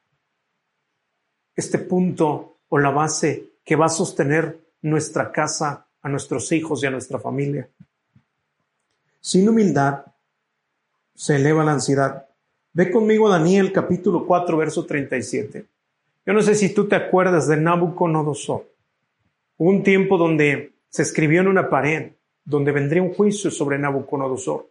este 1.55 1.77
punto 1.77 2.57
o 2.71 2.79
la 2.79 2.93
base 2.93 3.51
que 3.63 3.77
va 3.77 3.85
a 3.85 3.91
sostener 3.91 4.59
nuestra 4.81 5.31
casa, 5.31 5.87
a 6.01 6.09
nuestros 6.09 6.51
hijos 6.53 6.83
y 6.83 6.87
a 6.87 6.91
nuestra 6.91 7.19
familia. 7.19 7.69
Sin 9.21 9.47
humildad 9.47 10.07
se 11.15 11.37
eleva 11.37 11.63
la 11.63 11.73
ansiedad. 11.73 12.27
Ve 12.73 12.91
conmigo 12.91 13.29
Daniel 13.29 13.71
capítulo 13.71 14.25
4, 14.25 14.57
verso 14.57 14.87
37. 14.87 15.67
Yo 16.31 16.35
no 16.35 16.43
sé 16.43 16.55
si 16.55 16.73
tú 16.73 16.87
te 16.87 16.95
acuerdas 16.95 17.49
de 17.49 17.57
Nabucodonosor. 17.57 18.65
Hubo 19.57 19.69
un 19.69 19.83
tiempo 19.83 20.17
donde 20.17 20.75
se 20.89 21.03
escribió 21.03 21.41
en 21.41 21.49
una 21.49 21.69
pared, 21.69 22.13
donde 22.45 22.71
vendría 22.71 23.03
un 23.03 23.13
juicio 23.13 23.51
sobre 23.51 23.81
Nabucodonosor. 23.81 24.71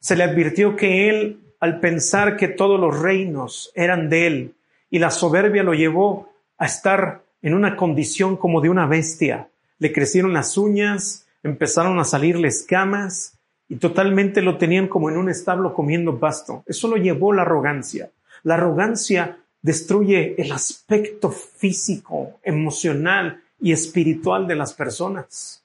Se 0.00 0.14
le 0.14 0.22
advirtió 0.22 0.76
que 0.76 1.08
él, 1.08 1.40
al 1.60 1.80
pensar 1.80 2.36
que 2.36 2.48
todos 2.48 2.78
los 2.78 3.00
reinos 3.00 3.72
eran 3.74 4.10
de 4.10 4.26
él, 4.26 4.54
y 4.90 4.98
la 4.98 5.10
soberbia 5.10 5.62
lo 5.62 5.72
llevó 5.72 6.28
a 6.58 6.66
estar 6.66 7.22
en 7.40 7.54
una 7.54 7.74
condición 7.74 8.36
como 8.36 8.60
de 8.60 8.68
una 8.68 8.86
bestia. 8.86 9.48
Le 9.78 9.94
crecieron 9.94 10.34
las 10.34 10.58
uñas, 10.58 11.26
empezaron 11.42 11.98
a 11.98 12.04
salirle 12.04 12.48
escamas 12.48 13.38
y 13.66 13.76
totalmente 13.76 14.42
lo 14.42 14.58
tenían 14.58 14.88
como 14.88 15.08
en 15.08 15.16
un 15.16 15.30
establo 15.30 15.72
comiendo 15.72 16.20
pasto. 16.20 16.64
Eso 16.66 16.86
lo 16.88 16.98
llevó 16.98 17.32
la 17.32 17.40
arrogancia. 17.40 18.10
La 18.42 18.56
arrogancia 18.56 19.38
destruye 19.64 20.34
el 20.36 20.52
aspecto 20.52 21.30
físico, 21.30 22.38
emocional 22.42 23.42
y 23.58 23.72
espiritual 23.72 24.46
de 24.46 24.56
las 24.56 24.74
personas. 24.74 25.64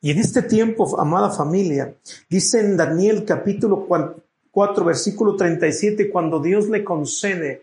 Y 0.00 0.10
en 0.10 0.18
este 0.18 0.42
tiempo, 0.42 1.00
amada 1.00 1.30
familia, 1.30 1.94
dice 2.28 2.58
en 2.58 2.76
Daniel 2.76 3.24
capítulo 3.24 3.86
4, 4.50 4.84
versículo 4.84 5.36
37, 5.36 6.10
cuando 6.10 6.40
Dios 6.40 6.68
le 6.68 6.82
concede 6.82 7.62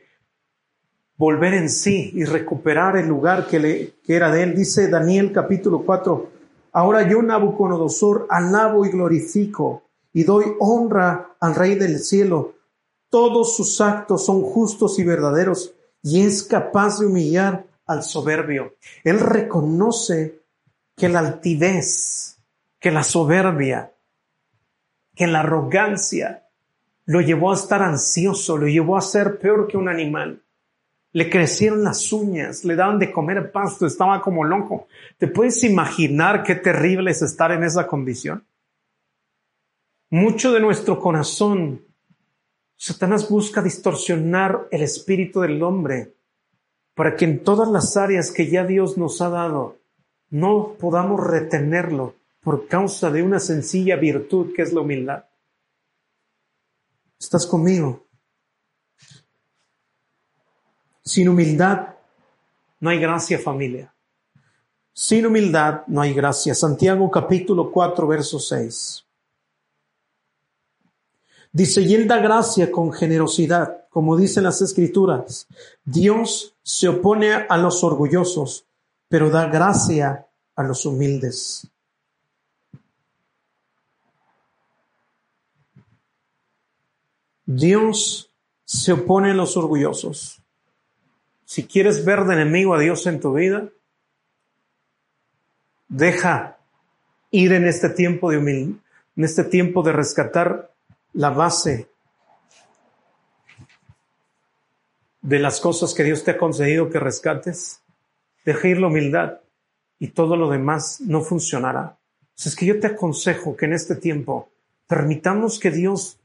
volver 1.17 1.53
en 1.53 1.69
sí 1.69 2.11
y 2.15 2.23
recuperar 2.23 2.95
el 2.95 3.09
lugar 3.09 3.45
que, 3.45 3.59
le, 3.59 3.93
era 4.07 4.31
de 4.31 4.43
él. 4.43 4.55
Dice 4.55 4.87
Daniel 4.87 5.33
capítulo 5.33 5.83
4, 5.85 6.29
ahora 6.71 7.09
yo 7.09 7.21
Nabucodonosor 7.21 8.25
alabo 8.29 8.85
y 8.85 8.89
glorifico 8.89 9.83
y 10.13 10.23
doy 10.23 10.45
honra 10.61 11.35
al 11.41 11.55
Rey 11.55 11.75
del 11.75 11.99
cielo. 11.99 12.53
Todos 13.09 13.55
sus 13.55 13.81
actos 13.81 14.25
son 14.25 14.41
justos 14.41 14.99
y 14.99 15.03
verdaderos 15.03 15.73
y 16.03 16.21
es 16.21 16.43
capaz 16.43 16.99
de 16.99 17.07
humillar 17.07 17.65
al 17.85 18.03
soberbio. 18.03 18.75
Él 19.03 19.19
reconoce 19.19 20.41
que 20.95 21.09
la 21.09 21.19
altivez, 21.19 22.37
que 22.79 22.91
la 22.91 23.03
soberbia, 23.03 23.93
que 25.15 25.27
la 25.27 25.39
arrogancia 25.39 26.47
lo 27.05 27.21
llevó 27.21 27.51
a 27.51 27.55
estar 27.55 27.81
ansioso, 27.81 28.57
lo 28.57 28.67
llevó 28.67 28.95
a 28.95 29.01
ser 29.01 29.39
peor 29.39 29.67
que 29.67 29.77
un 29.77 29.89
animal. 29.89 30.43
Le 31.11 31.29
crecieron 31.29 31.83
las 31.83 32.13
uñas, 32.13 32.63
le 32.63 32.75
daban 32.75 32.99
de 32.99 33.11
comer 33.11 33.51
pasto, 33.51 33.87
estaba 33.87 34.21
como 34.21 34.43
loco. 34.43 34.87
¿Te 35.17 35.27
puedes 35.27 35.63
imaginar 35.63 36.43
qué 36.43 36.53
terrible 36.53 37.09
es 37.09 37.23
estar 37.23 37.51
en 37.51 37.63
esa 37.63 37.87
condición? 37.87 38.45
Mucho 40.11 40.51
de 40.51 40.59
nuestro 40.59 40.99
corazón, 40.99 41.81
Satanás 42.81 43.29
busca 43.29 43.61
distorsionar 43.61 44.69
el 44.71 44.83
espíritu 44.83 45.41
del 45.41 45.61
hombre 45.61 46.15
para 46.93 47.17
que 47.17 47.25
en 47.25 47.43
todas 47.43 47.67
las 47.67 47.97
áreas 47.97 48.31
que 48.31 48.49
ya 48.49 48.65
Dios 48.65 48.97
nos 48.97 49.19
ha 49.21 49.27
dado 49.27 49.79
no 50.29 50.75
podamos 50.79 51.21
retenerlo 51.21 52.15
por 52.39 52.69
causa 52.69 53.11
de 53.11 53.21
una 53.21 53.41
sencilla 53.41 53.97
virtud 53.97 54.53
que 54.55 54.61
es 54.61 54.71
la 54.71 54.79
humildad. 54.79 55.25
¿Estás 57.19 57.45
conmigo? 57.45 58.07
Sin 61.03 61.27
humildad 61.27 61.95
no 62.79 62.91
hay 62.91 62.99
gracia 62.99 63.39
familia. 63.39 63.93
Sin 64.93 65.25
humildad 65.25 65.81
no 65.87 65.99
hay 65.99 66.13
gracia. 66.13 66.55
Santiago 66.55 67.11
capítulo 67.11 67.73
4, 67.73 68.07
verso 68.07 68.39
6. 68.39 69.08
Dice, 71.51 71.81
y 71.81 71.95
él 71.95 72.07
da 72.07 72.17
gracia 72.19 72.71
con 72.71 72.93
generosidad, 72.93 73.87
como 73.89 74.15
dicen 74.15 74.43
las 74.43 74.61
escrituras. 74.61 75.47
Dios 75.83 76.55
se 76.61 76.87
opone 76.87 77.33
a 77.33 77.57
los 77.57 77.83
orgullosos, 77.83 78.65
pero 79.07 79.29
da 79.29 79.47
gracia 79.47 80.27
a 80.55 80.63
los 80.63 80.85
humildes. 80.85 81.67
Dios 87.45 88.29
se 88.63 88.91
opone 88.91 89.31
a 89.31 89.33
los 89.33 89.57
orgullosos, 89.57 90.39
si 91.49 91.65
quieres 91.65 92.05
ver 92.05 92.25
de 92.25 92.35
enemigo 92.35 92.75
a 92.75 92.79
Dios 92.79 93.07
en 93.07 93.19
tu 93.19 93.33
vida, 93.33 93.69
deja 95.87 96.59
ir 97.31 97.53
en 97.53 97.67
este 97.67 97.89
tiempo 97.89 98.29
de 98.29 98.37
humildad, 98.37 98.79
en 99.15 99.23
este 99.23 99.43
tiempo 99.43 99.81
de 99.81 99.91
rescatar 99.91 100.71
la 101.13 101.29
base 101.29 101.89
de 105.21 105.39
las 105.39 105.59
cosas 105.59 105.93
que 105.93 106.03
Dios 106.03 106.23
te 106.23 106.31
ha 106.31 106.37
concedido 106.37 106.89
que 106.89 106.99
rescates. 106.99 107.81
Deja 108.45 108.67
ir 108.67 108.79
la 108.79 108.87
humildad 108.87 109.39
y 109.99 110.09
todo 110.09 110.35
lo 110.35 110.49
demás 110.49 111.01
no 111.01 111.21
funcionará. 111.21 111.97
es 112.35 112.55
que 112.55 112.65
yo 112.65 112.79
te 112.79 112.87
aconsejo 112.87 113.55
que 113.55 113.65
en 113.65 113.73
este 113.73 113.95
tiempo 113.95 114.49
permitamos 114.87 115.59
que 115.59 115.71
Dios, 115.71 116.17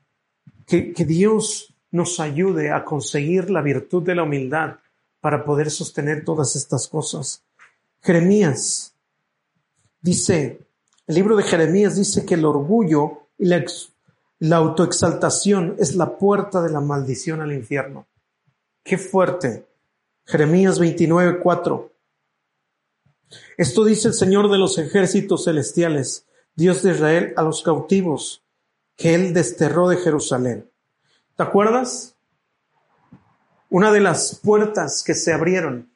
que, 0.67 0.93
que 0.93 1.05
Dios 1.05 1.75
nos 1.91 2.21
ayude 2.21 2.71
a 2.71 2.85
conseguir 2.85 3.51
la 3.51 3.63
virtud 3.63 4.03
de 4.03 4.15
la 4.15 4.23
humildad 4.23 4.77
para 5.21 5.45
poder 5.45 5.71
sostener 5.71 6.25
todas 6.25 6.55
estas 6.55 6.87
cosas. 6.89 7.43
Jeremías 8.03 8.95
dice, 10.01 10.61
el 11.07 11.15
libro 11.15 11.37
de 11.37 11.43
Jeremías 11.43 11.97
dice 11.97 12.25
que 12.25 12.35
el 12.35 12.45
orgullo 12.45 13.29
y 13.39 13.47
la, 13.47 13.65
la 14.39 14.57
autoexaltación 14.57 15.77
es 15.79 15.95
la 15.95 16.19
puerta 16.19 16.63
de 16.63 16.71
la 16.71 16.81
maldición 16.81 17.41
al 17.41 17.53
infierno. 17.53 18.07
Qué 18.83 18.99
fuerte. 18.99 19.67
Jeremías 20.27 20.79
29, 20.79 21.41
4. 21.41 21.93
Esto 23.57 23.85
dice 23.85 24.09
el 24.09 24.15
Señor 24.15 24.51
de 24.51 24.59
los 24.59 24.79
ejércitos 24.79 25.45
celestiales, 25.45 26.27
Dios 26.55 26.83
de 26.83 26.93
Israel, 26.93 27.35
a 27.37 27.43
los 27.43 27.63
cautivos 27.63 28.43
que 28.97 29.15
Él 29.15 29.33
desterró 29.33 29.89
de 29.89 29.97
Jerusalén. 29.97 30.71
¿Te 31.37 31.43
acuerdas? 31.43 32.17
Una 33.71 33.91
de 33.91 34.01
las 34.01 34.37
puertas 34.37 35.03
que 35.03 35.15
se 35.15 35.33
abrieron 35.33 35.91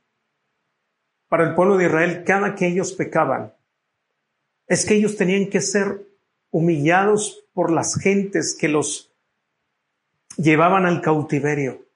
para 1.28 1.44
el 1.44 1.54
pueblo 1.54 1.76
de 1.76 1.86
Israel 1.86 2.24
cada 2.24 2.54
que 2.54 2.66
ellos 2.66 2.92
pecaban 2.92 3.52
es 4.66 4.84
que 4.84 4.94
ellos 4.94 5.16
tenían 5.16 5.48
que 5.48 5.60
ser 5.60 6.06
humillados 6.50 7.44
por 7.58 7.72
las 7.72 7.96
gentes 7.96 8.56
que 8.56 8.68
los 8.68 9.10
llevaban 10.36 10.86
al 10.86 11.00
cautiverio. 11.00 11.86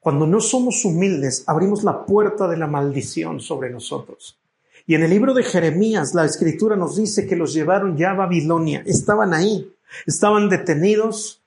Cuando 0.00 0.26
no 0.26 0.40
somos 0.40 0.82
humildes, 0.86 1.44
abrimos 1.46 1.84
la 1.84 2.06
puerta 2.06 2.48
de 2.48 2.56
la 2.56 2.68
maldición 2.68 3.38
sobre 3.38 3.68
nosotros. 3.68 4.38
Y 4.86 4.94
en 4.94 5.02
el 5.02 5.10
libro 5.10 5.34
de 5.34 5.42
Jeremías, 5.42 6.14
la 6.14 6.24
escritura 6.24 6.74
nos 6.74 6.96
dice 6.96 7.26
que 7.26 7.36
los 7.36 7.52
llevaron 7.52 7.98
ya 7.98 8.12
a 8.12 8.14
Babilonia. 8.14 8.82
Estaban 8.86 9.34
ahí, 9.34 9.70
estaban 10.06 10.48
detenidos, 10.48 11.42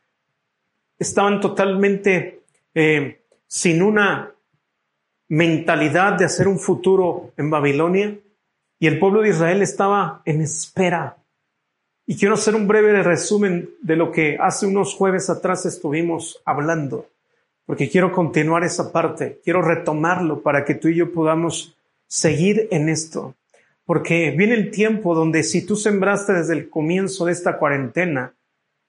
estaban 0.99 1.41
totalmente 1.41 2.43
eh, 2.75 3.23
sin 3.47 3.81
una 3.81 4.35
mentalidad 5.29 6.13
de 6.13 6.25
hacer 6.25 6.47
un 6.47 6.59
futuro 6.59 7.33
en 7.37 7.49
Babilonia. 7.49 8.19
Y 8.77 8.85
el 8.85 8.99
pueblo 8.99 9.23
de 9.23 9.29
Israel 9.29 9.63
estaba 9.63 10.21
en 10.25 10.41
espera. 10.41 11.17
Y 12.11 12.17
quiero 12.17 12.33
hacer 12.33 12.55
un 12.55 12.67
breve 12.67 13.03
resumen 13.03 13.69
de 13.81 13.95
lo 13.95 14.11
que 14.11 14.35
hace 14.37 14.67
unos 14.67 14.95
jueves 14.95 15.29
atrás 15.29 15.65
estuvimos 15.65 16.41
hablando, 16.43 17.05
porque 17.65 17.89
quiero 17.89 18.11
continuar 18.11 18.65
esa 18.65 18.91
parte, 18.91 19.39
quiero 19.45 19.61
retomarlo 19.61 20.41
para 20.41 20.65
que 20.65 20.75
tú 20.75 20.89
y 20.89 20.97
yo 20.97 21.13
podamos 21.13 21.73
seguir 22.09 22.67
en 22.69 22.89
esto, 22.89 23.35
porque 23.85 24.31
viene 24.31 24.55
el 24.55 24.71
tiempo 24.71 25.15
donde 25.15 25.41
si 25.41 25.65
tú 25.65 25.77
sembraste 25.77 26.33
desde 26.33 26.51
el 26.51 26.69
comienzo 26.69 27.27
de 27.27 27.31
esta 27.31 27.57
cuarentena, 27.57 28.33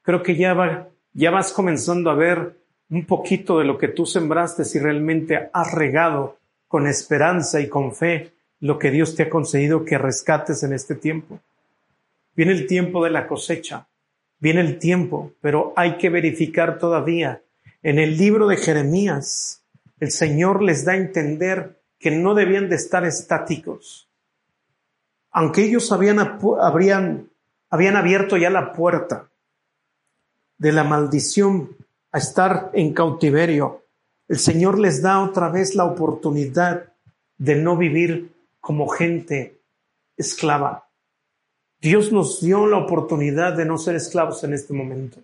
creo 0.02 0.24
que 0.24 0.34
ya, 0.34 0.52
va, 0.52 0.88
ya 1.12 1.30
vas 1.30 1.52
comenzando 1.52 2.10
a 2.10 2.16
ver 2.16 2.56
un 2.90 3.06
poquito 3.06 3.56
de 3.60 3.66
lo 3.66 3.78
que 3.78 3.86
tú 3.86 4.04
sembraste 4.04 4.64
si 4.64 4.80
realmente 4.80 5.48
has 5.52 5.70
regado 5.70 6.38
con 6.66 6.88
esperanza 6.88 7.60
y 7.60 7.68
con 7.68 7.94
fe 7.94 8.32
lo 8.58 8.80
que 8.80 8.90
Dios 8.90 9.14
te 9.14 9.22
ha 9.22 9.30
concedido 9.30 9.84
que 9.84 9.96
rescates 9.96 10.64
en 10.64 10.72
este 10.72 10.96
tiempo. 10.96 11.38
Viene 12.34 12.52
el 12.52 12.66
tiempo 12.66 13.04
de 13.04 13.10
la 13.10 13.26
cosecha, 13.26 13.88
viene 14.38 14.60
el 14.60 14.78
tiempo, 14.78 15.32
pero 15.40 15.72
hay 15.76 15.98
que 15.98 16.10
verificar 16.10 16.78
todavía. 16.78 17.42
En 17.82 17.98
el 17.98 18.16
libro 18.16 18.46
de 18.46 18.56
Jeremías, 18.56 19.62
el 20.00 20.10
Señor 20.10 20.62
les 20.62 20.84
da 20.84 20.92
a 20.92 20.96
entender 20.96 21.80
que 21.98 22.10
no 22.10 22.34
debían 22.34 22.68
de 22.68 22.76
estar 22.76 23.04
estáticos. 23.04 24.08
Aunque 25.30 25.62
ellos 25.62 25.92
habían, 25.92 26.18
habrían, 26.60 27.30
habían 27.70 27.96
abierto 27.96 28.36
ya 28.36 28.50
la 28.50 28.72
puerta 28.72 29.30
de 30.58 30.72
la 30.72 30.84
maldición 30.84 31.76
a 32.10 32.18
estar 32.18 32.70
en 32.74 32.92
cautiverio, 32.92 33.82
el 34.28 34.38
Señor 34.38 34.78
les 34.78 35.02
da 35.02 35.20
otra 35.20 35.48
vez 35.48 35.74
la 35.74 35.84
oportunidad 35.84 36.92
de 37.38 37.56
no 37.56 37.76
vivir 37.76 38.32
como 38.60 38.88
gente 38.88 39.60
esclava. 40.16 40.88
Dios 41.82 42.12
nos 42.12 42.40
dio 42.40 42.68
la 42.68 42.76
oportunidad 42.76 43.56
de 43.56 43.64
no 43.64 43.76
ser 43.76 43.96
esclavos 43.96 44.44
en 44.44 44.52
este 44.52 44.72
momento. 44.72 45.18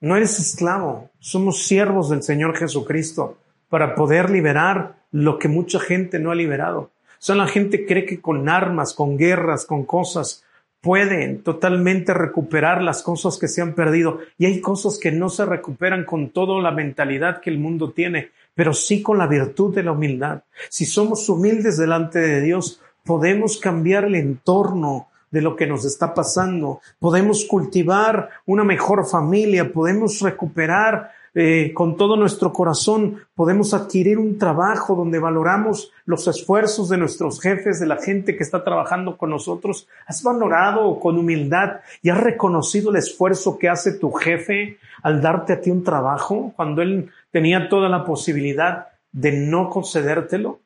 No 0.00 0.16
eres 0.16 0.38
esclavo, 0.40 1.10
somos 1.18 1.64
siervos 1.64 2.08
del 2.08 2.22
Señor 2.22 2.56
Jesucristo 2.56 3.36
para 3.68 3.94
poder 3.94 4.30
liberar 4.30 4.96
lo 5.10 5.38
que 5.38 5.48
mucha 5.48 5.80
gente 5.80 6.18
no 6.18 6.30
ha 6.30 6.34
liberado. 6.34 6.92
O 7.28 7.34
la 7.34 7.46
gente 7.46 7.84
cree 7.84 8.06
que 8.06 8.22
con 8.22 8.48
armas, 8.48 8.94
con 8.94 9.18
guerras, 9.18 9.66
con 9.66 9.84
cosas, 9.84 10.46
pueden 10.80 11.42
totalmente 11.42 12.14
recuperar 12.14 12.80
las 12.80 13.02
cosas 13.02 13.36
que 13.36 13.48
se 13.48 13.60
han 13.60 13.74
perdido. 13.74 14.20
Y 14.38 14.46
hay 14.46 14.62
cosas 14.62 14.98
que 14.98 15.12
no 15.12 15.28
se 15.28 15.44
recuperan 15.44 16.06
con 16.06 16.30
toda 16.30 16.58
la 16.62 16.70
mentalidad 16.70 17.42
que 17.42 17.50
el 17.50 17.58
mundo 17.58 17.90
tiene, 17.90 18.30
pero 18.54 18.72
sí 18.72 19.02
con 19.02 19.18
la 19.18 19.26
virtud 19.26 19.74
de 19.74 19.82
la 19.82 19.92
humildad. 19.92 20.44
Si 20.70 20.86
somos 20.86 21.28
humildes 21.28 21.76
delante 21.76 22.18
de 22.18 22.40
Dios, 22.40 22.80
podemos 23.04 23.58
cambiar 23.58 24.06
el 24.06 24.14
entorno, 24.14 25.07
de 25.30 25.42
lo 25.42 25.56
que 25.56 25.66
nos 25.66 25.84
está 25.84 26.14
pasando. 26.14 26.80
Podemos 26.98 27.44
cultivar 27.44 28.30
una 28.46 28.64
mejor 28.64 29.06
familia, 29.06 29.72
podemos 29.72 30.20
recuperar 30.20 31.12
eh, 31.34 31.72
con 31.74 31.96
todo 31.96 32.16
nuestro 32.16 32.52
corazón, 32.52 33.18
podemos 33.34 33.72
adquirir 33.72 34.18
un 34.18 34.38
trabajo 34.38 34.96
donde 34.96 35.18
valoramos 35.18 35.92
los 36.04 36.26
esfuerzos 36.26 36.88
de 36.88 36.96
nuestros 36.96 37.40
jefes, 37.40 37.78
de 37.78 37.86
la 37.86 37.96
gente 37.96 38.36
que 38.36 38.42
está 38.42 38.64
trabajando 38.64 39.16
con 39.16 39.30
nosotros. 39.30 39.86
¿Has 40.06 40.22
valorado 40.22 40.98
con 40.98 41.16
humildad 41.16 41.80
y 42.02 42.10
has 42.10 42.18
reconocido 42.18 42.90
el 42.90 42.96
esfuerzo 42.96 43.58
que 43.58 43.68
hace 43.68 43.92
tu 43.92 44.10
jefe 44.10 44.78
al 45.02 45.20
darte 45.20 45.52
a 45.52 45.60
ti 45.60 45.70
un 45.70 45.84
trabajo 45.84 46.52
cuando 46.56 46.82
él 46.82 47.10
tenía 47.30 47.68
toda 47.68 47.88
la 47.88 48.04
posibilidad 48.04 48.88
de 49.12 49.32
no 49.32 49.70
concedértelo? 49.70 50.60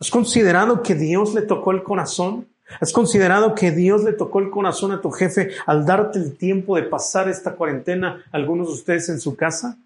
¿Has 0.00 0.10
considerado 0.10 0.82
que 0.82 0.94
Dios 0.94 1.34
le 1.34 1.42
tocó 1.42 1.72
el 1.72 1.82
corazón? 1.82 2.48
¿Has 2.78 2.92
considerado 2.92 3.54
que 3.54 3.72
Dios 3.72 4.04
le 4.04 4.12
tocó 4.12 4.38
el 4.38 4.50
corazón 4.50 4.92
a 4.92 5.00
tu 5.00 5.10
jefe 5.10 5.50
al 5.66 5.84
darte 5.84 6.18
el 6.18 6.36
tiempo 6.36 6.76
de 6.76 6.84
pasar 6.84 7.28
esta 7.28 7.54
cuarentena, 7.54 8.24
algunos 8.30 8.68
de 8.68 8.74
ustedes 8.74 9.08
en 9.08 9.20
su 9.20 9.34
casa? 9.34 9.78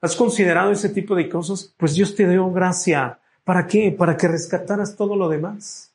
¿Has 0.00 0.14
considerado 0.14 0.70
ese 0.70 0.88
tipo 0.88 1.14
de 1.14 1.28
cosas? 1.28 1.72
Pues 1.76 1.94
Dios 1.94 2.14
te 2.14 2.28
dio 2.28 2.50
gracia. 2.52 3.18
¿Para 3.44 3.66
qué? 3.66 3.94
Para 3.96 4.16
que 4.16 4.28
rescataras 4.28 4.96
todo 4.96 5.16
lo 5.16 5.28
demás. 5.28 5.92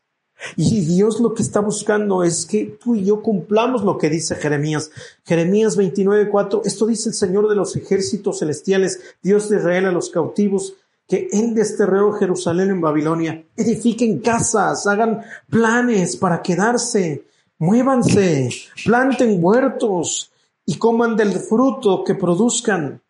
Y 0.55 0.81
Dios 0.85 1.19
lo 1.19 1.33
que 1.33 1.41
está 1.41 1.61
buscando 1.61 2.23
es 2.23 2.45
que 2.45 2.77
tú 2.81 2.95
y 2.95 3.05
yo 3.05 3.21
cumplamos 3.21 3.83
lo 3.83 3.97
que 3.97 4.09
dice 4.09 4.35
Jeremías. 4.35 4.91
Jeremías 5.25 5.77
29.4, 5.77 6.61
esto 6.65 6.85
dice 6.85 7.09
el 7.09 7.15
Señor 7.15 7.49
de 7.49 7.55
los 7.55 7.75
ejércitos 7.75 8.39
celestiales, 8.39 9.01
Dios 9.23 9.49
de 9.49 9.57
Israel 9.57 9.85
a 9.85 9.91
los 9.91 10.09
cautivos, 10.09 10.75
que 11.07 11.29
Él 11.31 11.55
desterró 11.55 12.13
Jerusalén 12.13 12.69
en 12.69 12.81
Babilonia. 12.81 13.45
Edifiquen 13.55 14.19
casas, 14.19 14.85
hagan 14.87 15.23
planes 15.49 16.17
para 16.17 16.41
quedarse, 16.41 17.25
muévanse, 17.59 18.49
planten 18.83 19.43
huertos 19.43 20.31
y 20.65 20.77
coman 20.77 21.15
del 21.15 21.33
fruto 21.39 22.03
que 22.03 22.15
produzcan. 22.15 23.01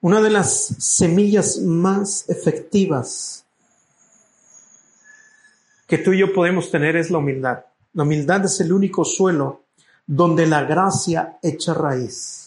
Una 0.00 0.20
de 0.20 0.30
las 0.30 0.66
semillas 0.78 1.60
más 1.60 2.28
efectivas 2.28 3.46
que 5.86 5.98
tú 5.98 6.12
y 6.12 6.18
yo 6.18 6.32
podemos 6.32 6.70
tener 6.70 6.96
es 6.96 7.10
la 7.10 7.18
humildad. 7.18 7.64
La 7.92 8.02
humildad 8.02 8.44
es 8.44 8.60
el 8.60 8.72
único 8.72 9.04
suelo 9.04 9.64
donde 10.06 10.46
la 10.46 10.64
gracia 10.64 11.38
echa 11.42 11.72
raíz. 11.72 12.41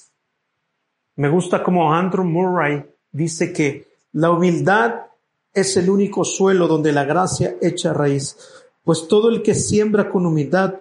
Me 1.16 1.30
gusta 1.30 1.64
como 1.64 1.94
Andrew 1.94 2.26
Murray 2.26 2.86
dice 3.12 3.54
que 3.54 3.88
la 4.12 4.32
humildad 4.32 5.08
es 5.54 5.78
el 5.78 5.90
único 5.90 6.26
suelo 6.26 6.68
donde 6.68 6.92
la 6.92 7.06
gracia 7.06 7.56
echa 7.62 7.94
raíz, 7.94 8.38
pues 8.84 9.08
todo 9.08 9.30
el 9.30 9.42
que 9.42 9.56
siembra 9.56 10.12
con 10.12 10.26
humildad 10.26 10.76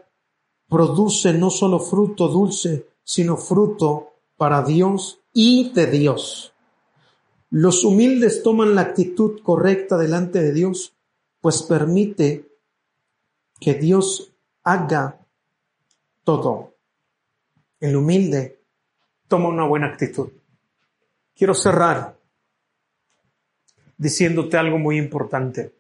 produce 0.69 1.33
no 1.33 1.51
solo 1.51 1.79
fruto 1.79 2.29
dulce, 2.29 2.89
sino 3.05 3.37
fruto 3.37 4.11
para 4.37 4.63
Dios 4.63 5.21
y 5.33 5.73
de 5.73 5.87
Dios. 5.87 6.53
Los 7.51 7.85
humildes 7.85 8.43
toman 8.43 8.75
la 8.75 8.81
actitud 8.81 9.41
correcta 9.43 9.97
delante 9.97 10.43
de 10.43 10.53
Dios, 10.53 10.93
pues 11.41 11.63
permite 11.63 12.49
que 13.61 13.75
Dios 13.75 14.33
haga 14.65 15.21
todo. 16.25 16.75
El 17.79 17.95
humilde 17.95 18.64
toma 19.29 19.49
una 19.49 19.65
buena 19.65 19.87
actitud. 19.87 20.31
Quiero 21.35 21.55
cerrar 21.55 22.17
diciéndote 23.97 24.57
algo 24.57 24.79
muy 24.79 24.99
importante. 24.99 25.73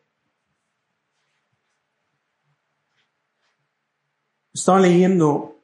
Estaba 4.52 4.80
leyendo 4.80 5.56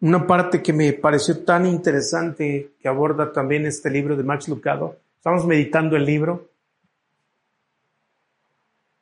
una 0.00 0.26
parte 0.26 0.62
que 0.62 0.72
me 0.72 0.92
pareció 0.92 1.44
tan 1.44 1.66
interesante 1.66 2.74
que 2.78 2.88
aborda 2.88 3.32
también 3.32 3.66
este 3.66 3.90
libro 3.90 4.16
de 4.16 4.22
Max 4.22 4.48
Lucado. 4.48 4.96
Estamos 5.16 5.46
meditando 5.46 5.96
el 5.96 6.04
libro. 6.04 6.50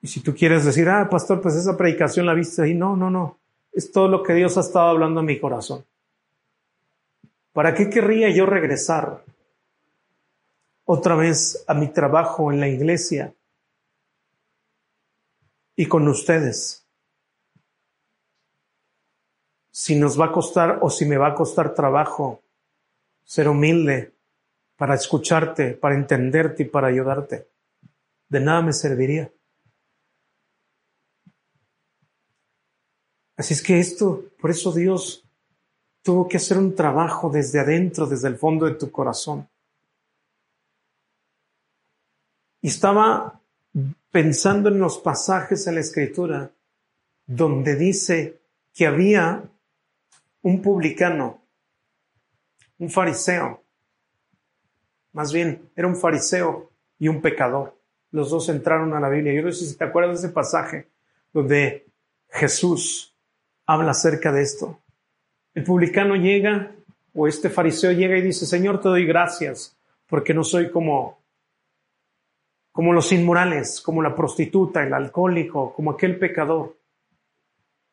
Y 0.01 0.07
si 0.07 0.20
tú 0.20 0.35
quieres 0.35 0.64
decir, 0.64 0.89
ah, 0.89 1.09
pastor, 1.11 1.41
pues 1.41 1.55
esa 1.55 1.76
predicación 1.76 2.26
la 2.26 2.35
viste 2.35 2.62
ahí, 2.62 2.74
no, 2.74 2.97
no, 2.97 3.11
no. 3.11 3.39
Es 3.72 3.91
todo 3.91 4.07
lo 4.07 4.22
que 4.22 4.35
Dios 4.35 4.57
ha 4.57 4.61
estado 4.61 4.89
hablando 4.89 5.20
en 5.20 5.26
mi 5.26 5.41
corazón. 5.41 5.85
¿Para 7.55 7.73
qué 7.73 7.89
querría 7.89 8.31
yo 8.31 8.47
regresar 8.47 9.25
otra 10.85 11.15
vez 11.15 11.65
a 11.69 11.75
mi 11.75 11.87
trabajo 11.87 12.51
en 12.51 12.59
la 12.59 12.67
iglesia 12.67 13.33
y 15.77 15.87
con 15.87 16.09
ustedes? 16.09 16.85
Si 19.71 19.95
nos 19.95 20.21
va 20.21 20.27
a 20.27 20.33
costar 20.33 20.81
o 20.83 20.91
si 20.91 21.07
me 21.07 21.17
va 21.17 21.29
a 21.29 21.35
costar 21.37 21.75
trabajo 21.75 22.43
ser 23.23 23.49
humilde 23.49 24.13
para 24.77 24.97
escucharte, 24.97 25.75
para 25.75 25.95
entenderte 25.95 26.65
y 26.65 26.67
para 26.67 26.89
ayudarte, 26.89 27.47
de 28.31 28.41
nada 28.41 28.63
me 28.63 28.73
serviría. 28.73 29.31
Así 33.37 33.55
es 33.55 33.63
que 33.63 33.79
esto, 33.79 34.25
por 34.41 34.51
eso 34.51 34.73
Dios 34.73 35.25
tuvo 36.05 36.29
que 36.29 36.37
hacer 36.37 36.59
un 36.59 36.75
trabajo 36.75 37.31
desde 37.31 37.59
adentro, 37.59 38.07
desde 38.07 38.29
el 38.29 38.37
fondo 38.37 38.67
de 38.67 38.75
tu 38.75 38.91
corazón. 38.93 39.49
Y 42.61 42.69
estaba 42.69 43.41
pensando 44.11 44.69
en 44.69 44.79
los 44.79 44.99
pasajes 44.99 45.67
en 45.67 45.77
la 45.77 45.81
escritura 45.81 46.53
donde 47.27 47.75
dice 47.75 48.39
que 48.75 48.87
había 48.87 49.43
un 50.43 50.61
publicano, 50.61 51.43
un 52.79 52.91
fariseo, 52.91 53.63
más 55.13 55.33
bien 55.33 55.71
era 55.75 55.89
un 55.89 55.97
fariseo 55.97 56.71
y 56.99 57.09
un 57.09 57.23
pecador. 57.23 57.81
Los 58.11 58.29
dos 58.29 58.51
entraron 58.51 58.93
a 58.93 59.01
la 59.01 59.09
Biblia. 59.09 59.33
Yo 59.33 59.43
no 59.43 59.53
sé 59.53 59.65
si 59.65 59.77
te 59.77 59.85
acuerdas 59.85 60.21
de 60.21 60.27
ese 60.27 60.35
pasaje 60.35 60.91
donde 61.33 61.87
Jesús 62.29 63.17
habla 63.65 63.93
acerca 63.93 64.31
de 64.33 64.43
esto. 64.43 64.84
El 65.55 65.63
publicano 65.63 66.17
llega, 66.17 66.73
o 67.15 67.29
este 67.29 67.49
fariseo 67.49 67.93
llega 67.93 68.19
y 68.19 68.23
dice, 68.23 68.45
Señor, 68.45 68.81
te 68.81 68.89
doy 68.89 69.07
gracias, 69.07 69.77
porque 70.09 70.35
no 70.35 70.43
soy 70.43 70.71
como, 70.71 71.19
como 72.73 72.93
los 72.93 73.13
inmorales, 73.13 73.81
como 73.81 74.03
la 74.03 74.17
prostituta, 74.17 74.83
el 74.83 74.93
alcohólico, 74.93 75.73
como 75.73 75.93
aquel 75.93 76.19
pecador. 76.19 76.77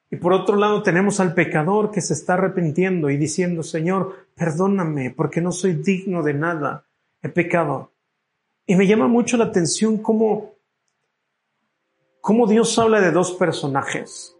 Y 0.09 0.16
por 0.18 0.34
otro 0.34 0.57
lado 0.57 0.82
tenemos 0.82 1.20
al 1.20 1.34
pecador 1.36 1.91
que 1.91 2.01
se 2.01 2.14
está 2.14 2.34
arrepintiendo 2.34 3.09
y 3.09 3.18
diciendo, 3.18 3.62
Señor, 3.62 4.28
perdóname, 4.36 5.12
porque 5.12 5.39
no 5.39 5.51
soy 5.51 5.76
digno 5.76 6.24
de 6.24 6.34
nada, 6.34 6.86
he 7.22 7.30
pecado. 7.30 7.91
Y 8.66 8.76
me 8.76 8.88
llama 8.88 9.07
mucho 9.07 9.38
la 9.38 9.45
atención 9.45 9.99
cómo, 9.99 10.55
cómo 12.20 12.47
Dios 12.47 12.78
habla 12.80 12.99
de 12.99 13.12
dos 13.12 13.34
personajes. 13.34 14.36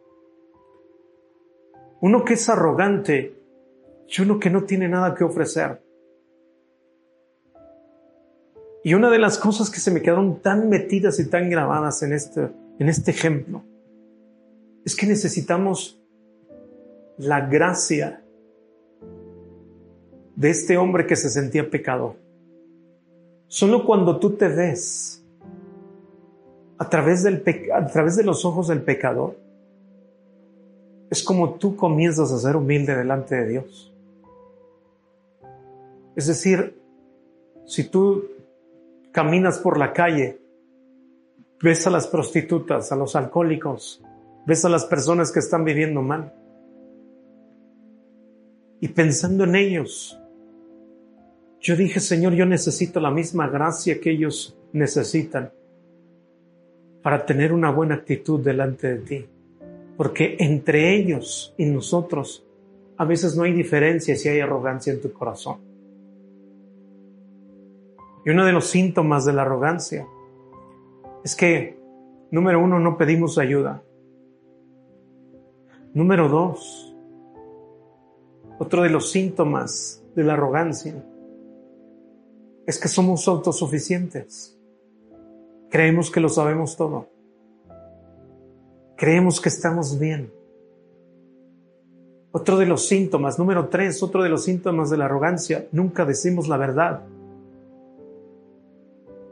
Uno 2.02 2.26
que 2.26 2.34
es 2.34 2.50
arrogante 2.50 3.36
y 4.08 4.22
uno 4.22 4.40
que 4.40 4.50
no 4.50 4.64
tiene 4.64 4.90
nada 4.90 5.16
que 5.16 5.24
ofrecer. 5.24 5.82
Y 8.84 8.96
una 8.96 9.10
de 9.10 9.20
las 9.20 9.38
cosas 9.38 9.70
que 9.70 9.80
se 9.80 9.92
me 9.92 10.02
quedaron 10.02 10.42
tan 10.42 10.68
metidas 10.68 11.20
y 11.20 11.30
tan 11.30 11.50
grabadas 11.50 12.02
en 12.02 12.14
este, 12.14 12.50
en 12.80 12.90
este 12.90 13.12
ejemplo 13.12 13.64
es 14.84 14.96
que 14.96 15.06
necesitamos 15.06 16.02
la 17.18 17.42
gracia 17.42 18.24
de 20.36 20.50
este 20.50 20.78
hombre 20.78 21.06
que 21.06 21.16
se 21.16 21.30
sentía 21.30 21.70
pecador. 21.70 22.16
Solo 23.48 23.86
cuando 23.86 24.18
tú 24.18 24.32
te 24.32 24.48
ves 24.48 25.24
a 26.80 26.90
través, 26.90 27.22
del 27.22 27.44
a 27.72 27.86
través 27.86 28.16
de 28.16 28.24
los 28.24 28.44
ojos 28.44 28.70
del 28.70 28.82
pecador, 28.82 29.38
es 31.12 31.24
como 31.24 31.56
tú 31.56 31.76
comienzas 31.76 32.32
a 32.32 32.40
ser 32.40 32.56
humilde 32.56 32.96
delante 32.96 33.36
de 33.36 33.50
Dios. 33.50 33.94
Es 36.16 36.28
decir, 36.28 36.80
si 37.66 37.84
tú 37.84 38.30
caminas 39.12 39.60
por 39.60 39.78
la 39.78 39.92
calle, 39.92 40.40
ves 41.62 41.86
a 41.86 41.90
las 41.90 42.08
prostitutas, 42.08 42.94
a 42.94 42.96
los 42.96 43.18
alcohólicos, 43.18 44.02
ves 44.48 44.64
a 44.64 44.70
las 44.70 44.86
personas 44.86 45.34
que 45.34 45.40
están 45.40 45.66
viviendo 45.66 46.02
mal, 46.02 46.34
y 48.80 48.88
pensando 48.88 49.44
en 49.44 49.56
ellos, 49.58 50.18
yo 51.60 51.76
dije, 51.76 52.00
Señor, 52.00 52.34
yo 52.34 52.46
necesito 52.46 53.02
la 53.02 53.12
misma 53.12 53.50
gracia 53.50 54.00
que 54.00 54.12
ellos 54.12 54.58
necesitan 54.72 55.52
para 57.04 57.26
tener 57.26 57.52
una 57.52 57.70
buena 57.70 57.96
actitud 57.96 58.40
delante 58.40 58.96
de 58.96 59.00
ti 59.00 59.26
porque 59.98 60.38
entre 60.40 60.96
ellos 60.96 61.54
y 61.58 61.66
nosotros 61.66 62.46
a 62.98 63.06
veces 63.06 63.36
no 63.36 63.44
hay 63.44 63.54
diferencia 63.54 64.16
si 64.16 64.30
hay 64.30 64.40
arrogancia 64.40 64.94
en 64.94 65.02
tu 65.02 65.12
corazón. 65.12 65.58
Y 68.26 68.30
uno 68.30 68.46
de 68.46 68.52
los 68.52 68.68
síntomas 68.68 69.26
de 69.26 69.34
la 69.34 69.42
arrogancia 69.42 70.08
es 71.24 71.36
que, 71.36 71.80
número 72.30 72.64
uno, 72.64 72.80
no 72.80 72.98
pedimos 72.98 73.38
ayuda. 73.38 73.82
Número 75.94 76.30
dos, 76.30 76.96
otro 78.60 78.84
de 78.84 78.90
los 78.90 79.12
síntomas 79.12 80.04
de 80.16 80.24
la 80.24 80.34
arrogancia 80.34 81.04
es 82.68 82.80
que 82.80 82.88
somos 82.88 83.28
autosuficientes. 83.28 84.58
Creemos 85.70 86.12
que 86.12 86.20
lo 86.20 86.30
sabemos 86.30 86.78
todo. 86.78 87.11
Creemos 89.02 89.42
que 89.42 89.50
estamos 89.50 89.98
bien. 89.98 90.32
Otro 92.32 92.56
de 92.60 92.68
los 92.68 92.88
síntomas, 92.88 93.40
número 93.40 93.68
tres, 93.68 94.04
otro 94.04 94.22
de 94.22 94.30
los 94.30 94.44
síntomas 94.44 94.92
de 94.92 94.98
la 94.98 95.06
arrogancia, 95.06 95.66
nunca 95.72 96.06
decimos 96.06 96.48
la 96.48 96.58
verdad. 96.58 97.02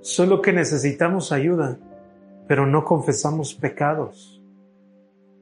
Solo 0.01 0.41
que 0.41 0.53
necesitamos 0.53 1.32
ayuda, 1.32 1.78
pero 2.47 2.65
no 2.65 2.84
confesamos 2.84 3.53
pecados. 3.53 4.41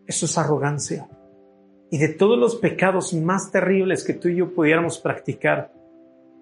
Eso 0.05 0.25
es 0.25 0.37
arrogancia. 0.37 1.07
Y 1.89 1.97
de 1.97 2.09
todos 2.09 2.37
los 2.37 2.57
pecados 2.57 3.13
más 3.13 3.49
terribles 3.49 4.03
que 4.03 4.13
tú 4.13 4.27
y 4.27 4.35
yo 4.35 4.53
pudiéramos 4.53 4.99
practicar, 4.99 5.71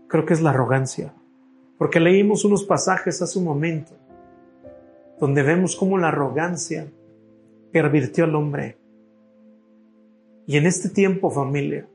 creo 0.07 0.25
que 0.25 0.33
es 0.33 0.41
la 0.41 0.49
arrogancia. 0.49 1.13
Porque 1.77 1.99
leímos 1.99 2.45
unos 2.45 2.63
pasajes 2.63 3.21
hace 3.21 3.38
un 3.38 3.45
momento 3.45 3.91
donde 5.19 5.43
vemos 5.43 5.75
cómo 5.75 5.99
la 5.99 6.07
arrogancia 6.07 6.88
pervirtió 7.76 8.23
al 8.23 8.36
hombre. 8.36 8.78
Y 10.47 10.55
en 10.55 10.65
este 10.65 10.88
tiempo, 10.88 11.30
familia, 11.30 11.86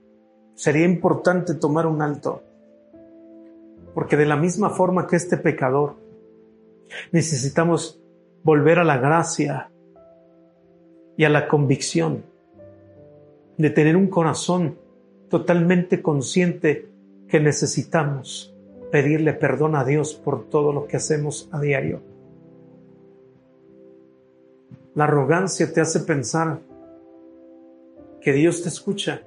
sería 0.54 0.84
importante 0.84 1.54
tomar 1.54 1.86
un 1.86 2.02
alto, 2.02 2.42
porque 3.94 4.18
de 4.18 4.26
la 4.26 4.36
misma 4.36 4.68
forma 4.68 5.06
que 5.06 5.16
este 5.16 5.38
pecador, 5.38 5.96
necesitamos 7.12 7.98
volver 8.42 8.78
a 8.78 8.84
la 8.84 8.98
gracia 8.98 9.70
y 11.16 11.24
a 11.24 11.30
la 11.30 11.48
convicción 11.48 12.24
de 13.56 13.70
tener 13.70 13.96
un 13.96 14.08
corazón 14.08 14.76
totalmente 15.30 16.02
consciente 16.02 16.90
que 17.26 17.40
necesitamos 17.40 18.54
pedirle 18.92 19.32
perdón 19.32 19.74
a 19.76 19.86
Dios 19.86 20.12
por 20.12 20.46
todo 20.46 20.74
lo 20.74 20.86
que 20.86 20.98
hacemos 20.98 21.48
a 21.52 21.58
diario. 21.58 22.09
La 24.94 25.04
arrogancia 25.04 25.72
te 25.72 25.80
hace 25.80 26.00
pensar 26.00 26.60
que 28.20 28.32
Dios 28.32 28.62
te 28.62 28.68
escucha 28.68 29.22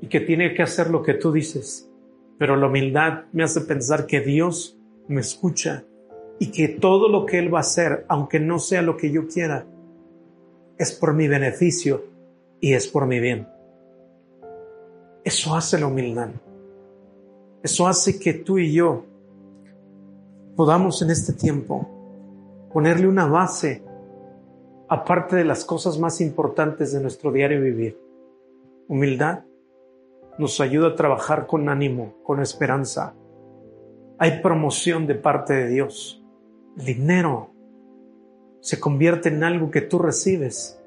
y 0.00 0.06
que 0.06 0.20
tiene 0.20 0.54
que 0.54 0.62
hacer 0.62 0.90
lo 0.90 1.02
que 1.02 1.14
tú 1.14 1.32
dices. 1.32 1.88
Pero 2.38 2.56
la 2.56 2.66
humildad 2.66 3.24
me 3.32 3.42
hace 3.42 3.60
pensar 3.62 4.06
que 4.06 4.20
Dios 4.20 4.78
me 5.08 5.20
escucha 5.20 5.84
y 6.38 6.50
que 6.50 6.68
todo 6.68 7.08
lo 7.08 7.26
que 7.26 7.38
Él 7.38 7.52
va 7.52 7.58
a 7.58 7.62
hacer, 7.62 8.04
aunque 8.08 8.40
no 8.40 8.58
sea 8.58 8.82
lo 8.82 8.96
que 8.96 9.10
yo 9.10 9.26
quiera, 9.28 9.66
es 10.78 10.92
por 10.92 11.14
mi 11.14 11.28
beneficio 11.28 12.04
y 12.60 12.72
es 12.74 12.88
por 12.88 13.06
mi 13.06 13.20
bien. 13.20 13.46
Eso 15.24 15.54
hace 15.54 15.78
la 15.78 15.86
humildad. 15.86 16.30
Eso 17.62 17.86
hace 17.86 18.18
que 18.18 18.34
tú 18.34 18.58
y 18.58 18.72
yo 18.72 19.04
podamos 20.56 21.00
en 21.02 21.10
este 21.10 21.32
tiempo 21.32 21.88
ponerle 22.72 23.06
una 23.06 23.26
base 23.26 23.82
aparte 24.92 25.36
de 25.36 25.46
las 25.46 25.64
cosas 25.64 25.98
más 25.98 26.20
importantes 26.20 26.92
de 26.92 27.00
nuestro 27.00 27.32
diario 27.32 27.62
vivir. 27.62 27.98
Humildad 28.88 29.42
nos 30.36 30.60
ayuda 30.60 30.88
a 30.88 30.96
trabajar 30.96 31.46
con 31.46 31.70
ánimo, 31.70 32.16
con 32.22 32.42
esperanza. 32.42 33.14
Hay 34.18 34.42
promoción 34.42 35.06
de 35.06 35.14
parte 35.14 35.54
de 35.54 35.68
Dios. 35.68 36.22
El 36.76 36.84
dinero 36.84 37.54
se 38.60 38.78
convierte 38.78 39.30
en 39.30 39.42
algo 39.44 39.70
que 39.70 39.80
tú 39.80 39.98
recibes. 39.98 40.78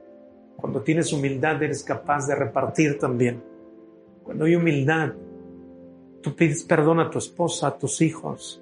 Cuando 0.56 0.84
tienes 0.84 1.12
humildad 1.12 1.64
eres 1.64 1.84
capaz 1.84 2.28
de 2.28 2.36
repartir 2.36 3.00
también. 3.00 3.42
Cuando 4.24 4.46
hay 4.46 4.56
humildad, 4.56 5.14
tú 6.22 6.36
pides 6.36 6.62
perdón 6.62 7.00
a 7.00 7.10
tu 7.10 7.18
esposa, 7.18 7.70
a 7.70 7.78
tus 7.80 8.02
hijos 8.02 8.62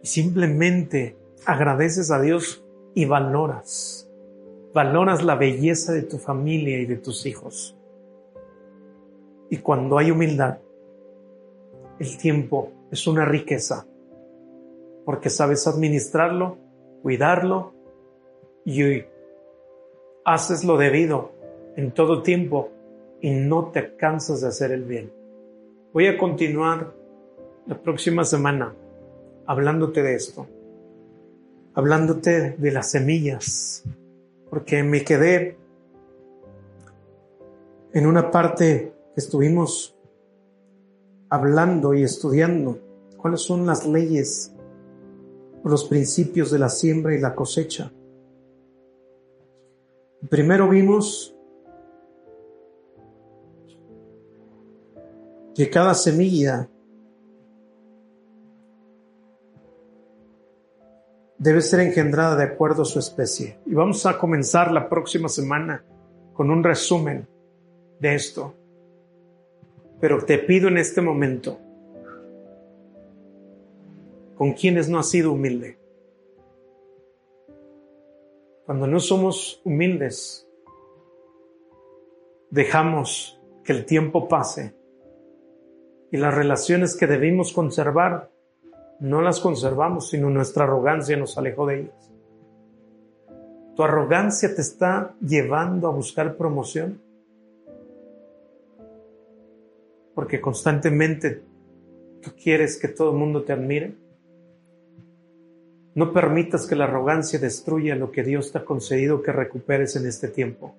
y 0.00 0.06
simplemente 0.06 1.16
agradeces 1.44 2.12
a 2.12 2.20
Dios 2.20 2.64
y 2.94 3.04
valoras. 3.04 4.08
Valoras 4.74 5.22
la 5.22 5.34
belleza 5.34 5.92
de 5.92 6.02
tu 6.02 6.18
familia 6.18 6.78
y 6.78 6.86
de 6.86 6.96
tus 6.96 7.26
hijos. 7.26 7.76
Y 9.50 9.58
cuando 9.58 9.98
hay 9.98 10.10
humildad, 10.10 10.58
el 11.98 12.16
tiempo 12.16 12.72
es 12.90 13.06
una 13.06 13.24
riqueza, 13.26 13.86
porque 15.04 15.28
sabes 15.28 15.66
administrarlo, 15.66 16.56
cuidarlo 17.02 17.74
y 18.64 19.04
haces 20.24 20.64
lo 20.64 20.78
debido 20.78 21.32
en 21.76 21.92
todo 21.92 22.22
tiempo 22.22 22.70
y 23.20 23.30
no 23.30 23.70
te 23.72 23.96
cansas 23.96 24.40
de 24.40 24.48
hacer 24.48 24.72
el 24.72 24.84
bien. 24.84 25.12
Voy 25.92 26.06
a 26.06 26.16
continuar 26.16 26.92
la 27.66 27.78
próxima 27.78 28.24
semana 28.24 28.74
hablándote 29.46 30.02
de 30.02 30.14
esto, 30.14 30.46
hablándote 31.74 32.50
de 32.50 32.70
las 32.72 32.90
semillas, 32.90 33.84
porque 34.52 34.82
me 34.82 35.02
quedé 35.02 35.56
en 37.94 38.06
una 38.06 38.30
parte 38.30 38.92
que 39.14 39.18
estuvimos 39.18 39.96
hablando 41.30 41.94
y 41.94 42.02
estudiando 42.02 42.78
cuáles 43.16 43.40
son 43.40 43.64
las 43.64 43.86
leyes 43.86 44.54
los 45.64 45.86
principios 45.86 46.50
de 46.50 46.58
la 46.58 46.68
siembra 46.68 47.14
y 47.14 47.18
la 47.18 47.34
cosecha. 47.34 47.94
Primero 50.28 50.68
vimos 50.68 51.34
que 55.54 55.70
cada 55.70 55.94
semilla 55.94 56.68
debe 61.42 61.60
ser 61.60 61.80
engendrada 61.80 62.36
de 62.36 62.44
acuerdo 62.44 62.82
a 62.82 62.84
su 62.84 63.00
especie. 63.00 63.58
Y 63.66 63.74
vamos 63.74 64.06
a 64.06 64.16
comenzar 64.16 64.70
la 64.70 64.88
próxima 64.88 65.28
semana 65.28 65.84
con 66.34 66.52
un 66.52 66.62
resumen 66.62 67.26
de 67.98 68.14
esto. 68.14 68.54
Pero 70.00 70.24
te 70.24 70.38
pido 70.38 70.68
en 70.68 70.78
este 70.78 71.00
momento, 71.00 71.58
¿con 74.36 74.52
quienes 74.52 74.88
no 74.88 75.00
has 75.00 75.10
sido 75.10 75.32
humilde? 75.32 75.78
Cuando 78.64 78.86
no 78.86 79.00
somos 79.00 79.60
humildes, 79.64 80.48
dejamos 82.50 83.40
que 83.64 83.72
el 83.72 83.84
tiempo 83.84 84.28
pase 84.28 84.76
y 86.12 86.18
las 86.18 86.32
relaciones 86.32 86.96
que 86.96 87.08
debimos 87.08 87.52
conservar 87.52 88.31
no 89.02 89.20
las 89.20 89.40
conservamos, 89.40 90.10
sino 90.10 90.30
nuestra 90.30 90.62
arrogancia 90.62 91.16
nos 91.16 91.36
alejó 91.36 91.66
de 91.66 91.80
ellas. 91.80 92.10
¿Tu 93.74 93.82
arrogancia 93.82 94.54
te 94.54 94.62
está 94.62 95.16
llevando 95.20 95.88
a 95.88 95.90
buscar 95.90 96.36
promoción? 96.36 97.00
Porque 100.14 100.40
constantemente 100.40 101.42
tú 102.20 102.30
quieres 102.40 102.78
que 102.78 102.86
todo 102.86 103.10
el 103.10 103.16
mundo 103.16 103.42
te 103.42 103.52
admire. 103.52 103.96
No 105.96 106.12
permitas 106.12 106.68
que 106.68 106.76
la 106.76 106.84
arrogancia 106.84 107.40
destruya 107.40 107.96
lo 107.96 108.12
que 108.12 108.22
Dios 108.22 108.52
te 108.52 108.58
ha 108.58 108.64
concedido 108.64 109.20
que 109.20 109.32
recuperes 109.32 109.96
en 109.96 110.06
este 110.06 110.28
tiempo, 110.28 110.76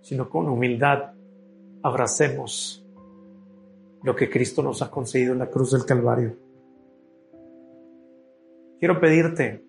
sino 0.00 0.28
con 0.28 0.48
humildad 0.48 1.12
abracemos 1.80 2.84
lo 4.02 4.16
que 4.16 4.28
Cristo 4.28 4.64
nos 4.64 4.82
ha 4.82 4.90
concedido 4.90 5.32
en 5.32 5.38
la 5.38 5.46
cruz 5.46 5.70
del 5.70 5.84
Calvario. 5.84 6.51
Quiero 8.82 8.98
pedirte, 8.98 9.64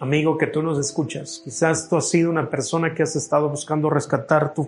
amigo, 0.00 0.38
que 0.38 0.46
tú 0.46 0.62
nos 0.62 0.78
escuchas. 0.78 1.42
Quizás 1.44 1.90
tú 1.90 1.96
has 1.98 2.08
sido 2.08 2.30
una 2.30 2.48
persona 2.48 2.94
que 2.94 3.02
has 3.02 3.14
estado 3.16 3.50
buscando 3.50 3.90
rescatar 3.90 4.54
tu, 4.54 4.66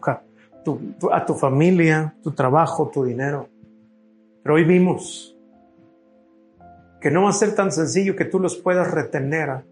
a 1.10 1.24
tu 1.24 1.32
familia, 1.32 2.14
tu 2.22 2.32
trabajo, 2.32 2.90
tu 2.92 3.02
dinero. 3.02 3.48
Pero 4.42 4.56
hoy 4.56 4.64
vimos 4.64 5.34
que 7.00 7.10
no 7.10 7.22
va 7.22 7.30
a 7.30 7.32
ser 7.32 7.54
tan 7.54 7.72
sencillo 7.72 8.14
que 8.14 8.26
tú 8.26 8.40
los 8.40 8.58
puedas 8.58 8.90
retener 8.90 9.64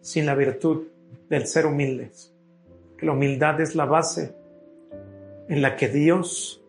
sin 0.00 0.26
la 0.26 0.34
virtud 0.34 0.88
del 1.30 1.46
ser 1.46 1.66
humildes. 1.66 2.34
Que 2.98 3.06
la 3.06 3.12
humildad 3.12 3.60
es 3.60 3.76
la 3.76 3.84
base 3.84 4.34
en 5.48 5.62
la 5.62 5.76
que 5.76 5.86
Dios 5.88 6.60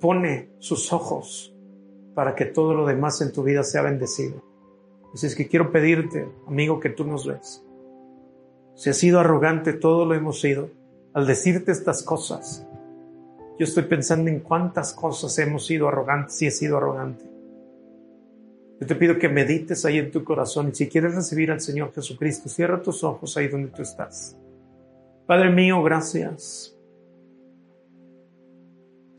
pone 0.00 0.50
sus 0.58 0.92
ojos 0.92 1.56
para 2.14 2.34
que 2.34 2.44
todo 2.44 2.74
lo 2.74 2.84
demás 2.84 3.22
en 3.22 3.32
tu 3.32 3.42
vida 3.42 3.62
sea 3.62 3.80
bendecido. 3.80 4.47
Así 5.14 5.26
es 5.26 5.34
que 5.34 5.48
quiero 5.48 5.72
pedirte, 5.72 6.28
amigo, 6.46 6.80
que 6.80 6.90
tú 6.90 7.04
nos 7.04 7.26
ves. 7.26 7.64
Si 8.74 8.90
has 8.90 8.96
sido 8.96 9.18
arrogante, 9.20 9.72
todo 9.72 10.04
lo 10.04 10.14
hemos 10.14 10.40
sido. 10.40 10.70
Al 11.12 11.26
decirte 11.26 11.72
estas 11.72 12.02
cosas, 12.02 12.66
yo 13.58 13.64
estoy 13.64 13.84
pensando 13.84 14.30
en 14.30 14.40
cuántas 14.40 14.92
cosas 14.92 15.36
hemos 15.38 15.66
sido 15.66 15.88
arrogantes 15.88 16.40
y 16.42 16.46
he 16.46 16.50
sido 16.50 16.76
arrogante. 16.76 17.24
Yo 18.80 18.86
te 18.86 18.94
pido 18.94 19.18
que 19.18 19.28
medites 19.28 19.84
ahí 19.84 19.98
en 19.98 20.12
tu 20.12 20.22
corazón 20.22 20.68
y 20.68 20.74
si 20.74 20.88
quieres 20.88 21.16
recibir 21.16 21.50
al 21.50 21.60
Señor 21.60 21.92
Jesucristo, 21.92 22.48
cierra 22.48 22.80
tus 22.80 23.02
ojos 23.02 23.36
ahí 23.36 23.48
donde 23.48 23.70
tú 23.70 23.82
estás. 23.82 24.38
Padre 25.26 25.50
mío, 25.50 25.82
gracias 25.82 26.78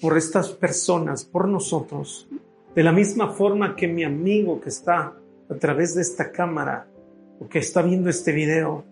por 0.02 0.18
estas 0.18 0.50
personas, 0.54 1.26
por 1.26 1.50
nosotros, 1.50 2.30
de 2.74 2.84
la 2.84 2.94
misma 2.94 3.32
forma 3.34 3.76
que 3.76 3.90
mi 3.90 4.06
amigo 4.06 4.62
que 4.62 4.70
está 4.70 5.18
a 5.50 5.56
través 5.56 5.96
de 5.96 6.02
esta 6.02 6.32
cámara 6.32 6.88
o 7.40 7.48
que 7.48 7.60
está 7.60 7.82
viendo 7.82 8.10
este 8.10 8.32
video 8.32 8.84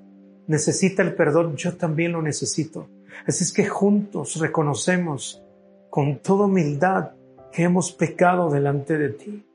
necesita 0.48 1.04
el 1.04 1.14
perdón, 1.14 1.56
yo 1.56 1.76
también 1.76 2.14
lo 2.14 2.22
necesito. 2.22 2.88
Así 3.28 3.44
es 3.44 3.52
que 3.52 3.68
juntos 3.68 4.38
reconocemos 4.40 5.44
con 5.90 6.18
toda 6.20 6.46
humildad 6.46 7.12
que 7.52 7.64
hemos 7.64 7.92
pecado 7.92 8.50
delante 8.50 8.98
de 8.98 9.10
ti. 9.10 9.46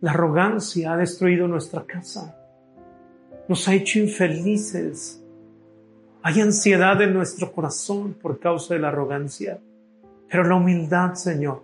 La 0.00 0.12
arrogancia 0.12 0.92
ha 0.92 0.96
destruido 0.96 1.48
nuestra 1.48 1.84
casa, 1.84 2.36
nos 3.48 3.66
ha 3.66 3.74
hecho 3.74 3.98
infelices. 3.98 5.22
Hay 6.22 6.40
ansiedad 6.40 7.00
en 7.02 7.14
nuestro 7.14 7.52
corazón 7.52 8.14
por 8.14 8.38
causa 8.38 8.74
de 8.74 8.80
la 8.80 8.88
arrogancia, 8.88 9.58
pero 10.28 10.44
la 10.44 10.56
humildad, 10.56 11.14
Señor, 11.14 11.62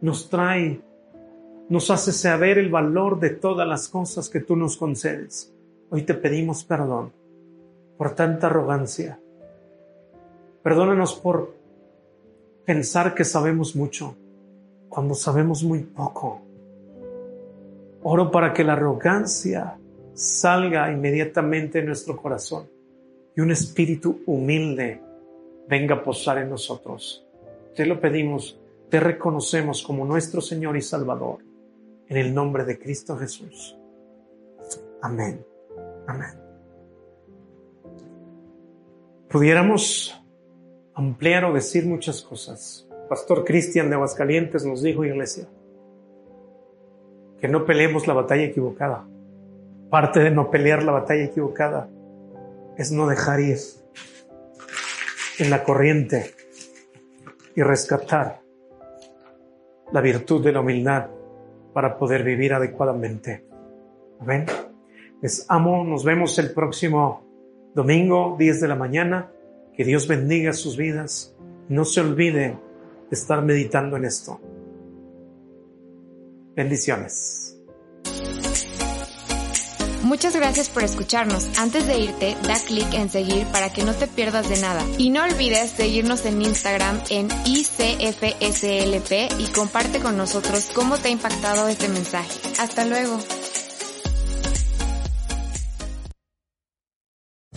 nos 0.00 0.28
trae 0.28 0.80
nos 1.74 1.90
hace 1.90 2.12
saber 2.12 2.58
el 2.58 2.70
valor 2.70 3.18
de 3.18 3.30
todas 3.30 3.66
las 3.66 3.88
cosas 3.88 4.28
que 4.28 4.38
tú 4.38 4.54
nos 4.54 4.76
concedes. 4.76 5.52
Hoy 5.90 6.02
te 6.02 6.14
pedimos 6.14 6.62
perdón 6.62 7.12
por 7.98 8.14
tanta 8.14 8.46
arrogancia. 8.46 9.18
Perdónanos 10.62 11.16
por 11.16 11.52
pensar 12.64 13.12
que 13.12 13.24
sabemos 13.24 13.74
mucho 13.74 14.14
cuando 14.88 15.16
sabemos 15.16 15.64
muy 15.64 15.80
poco. 15.80 16.42
Oro 18.04 18.30
para 18.30 18.52
que 18.52 18.62
la 18.62 18.74
arrogancia 18.74 19.76
salga 20.12 20.92
inmediatamente 20.92 21.80
de 21.80 21.86
nuestro 21.86 22.16
corazón 22.16 22.68
y 23.36 23.40
un 23.40 23.50
espíritu 23.50 24.20
humilde 24.26 25.02
venga 25.68 25.96
a 25.96 26.02
posar 26.04 26.38
en 26.38 26.50
nosotros. 26.50 27.26
Te 27.74 27.84
lo 27.84 28.00
pedimos, 28.00 28.60
te 28.88 29.00
reconocemos 29.00 29.82
como 29.82 30.04
nuestro 30.04 30.40
Señor 30.40 30.76
y 30.76 30.80
Salvador 30.80 31.38
en 32.08 32.16
el 32.16 32.34
nombre 32.34 32.64
de 32.64 32.78
Cristo 32.78 33.16
Jesús. 33.16 33.78
Amén. 35.02 35.44
Amén. 36.06 36.40
Pudiéramos 39.28 40.14
ampliar 40.94 41.44
o 41.44 41.52
decir 41.52 41.86
muchas 41.86 42.22
cosas. 42.22 42.88
Pastor 43.08 43.44
Cristian 43.44 43.88
de 43.88 43.96
Aguascalientes 43.96 44.64
nos 44.64 44.82
dijo, 44.82 45.04
iglesia, 45.04 45.46
que 47.40 47.48
no 47.48 47.66
peleemos 47.66 48.06
la 48.06 48.14
batalla 48.14 48.44
equivocada. 48.44 49.06
Parte 49.90 50.20
de 50.20 50.30
no 50.30 50.50
pelear 50.50 50.82
la 50.82 50.92
batalla 50.92 51.24
equivocada 51.24 51.88
es 52.76 52.90
no 52.90 53.06
dejar 53.06 53.40
ir 53.40 53.58
en 55.38 55.50
la 55.50 55.64
corriente 55.64 56.34
y 57.54 57.62
rescatar 57.62 58.40
la 59.92 60.00
virtud 60.00 60.44
de 60.44 60.52
la 60.52 60.60
humildad 60.60 61.08
para 61.74 61.98
poder 61.98 62.22
vivir 62.22 62.54
adecuadamente. 62.54 63.44
Amén. 64.20 64.46
Les 65.20 65.44
amo, 65.48 65.84
nos 65.84 66.04
vemos 66.04 66.38
el 66.38 66.54
próximo 66.54 67.24
domingo, 67.74 68.36
10 68.38 68.60
de 68.60 68.68
la 68.68 68.76
mañana. 68.76 69.30
Que 69.74 69.84
Dios 69.84 70.08
bendiga 70.08 70.52
sus 70.52 70.76
vidas. 70.76 71.36
No 71.68 71.84
se 71.84 72.00
olviden 72.00 72.60
de 73.10 73.16
estar 73.16 73.42
meditando 73.42 73.96
en 73.96 74.04
esto. 74.04 74.40
Bendiciones. 76.54 77.53
Muchas 80.04 80.36
gracias 80.36 80.68
por 80.68 80.84
escucharnos. 80.84 81.48
Antes 81.58 81.86
de 81.86 81.98
irte, 81.98 82.36
da 82.42 82.56
clic 82.60 82.92
en 82.92 83.08
seguir 83.08 83.46
para 83.46 83.72
que 83.72 83.82
no 83.82 83.94
te 83.94 84.06
pierdas 84.06 84.50
de 84.50 84.58
nada. 84.58 84.84
Y 84.98 85.08
no 85.08 85.24
olvides 85.24 85.70
seguirnos 85.70 86.26
en 86.26 86.42
Instagram 86.42 87.00
en 87.08 87.28
ICFSLP 87.46 89.12
y 89.40 89.46
comparte 89.54 90.00
con 90.00 90.18
nosotros 90.18 90.68
cómo 90.74 90.98
te 90.98 91.08
ha 91.08 91.10
impactado 91.10 91.68
este 91.68 91.88
mensaje. 91.88 92.38
Hasta 92.58 92.84
luego. 92.84 93.18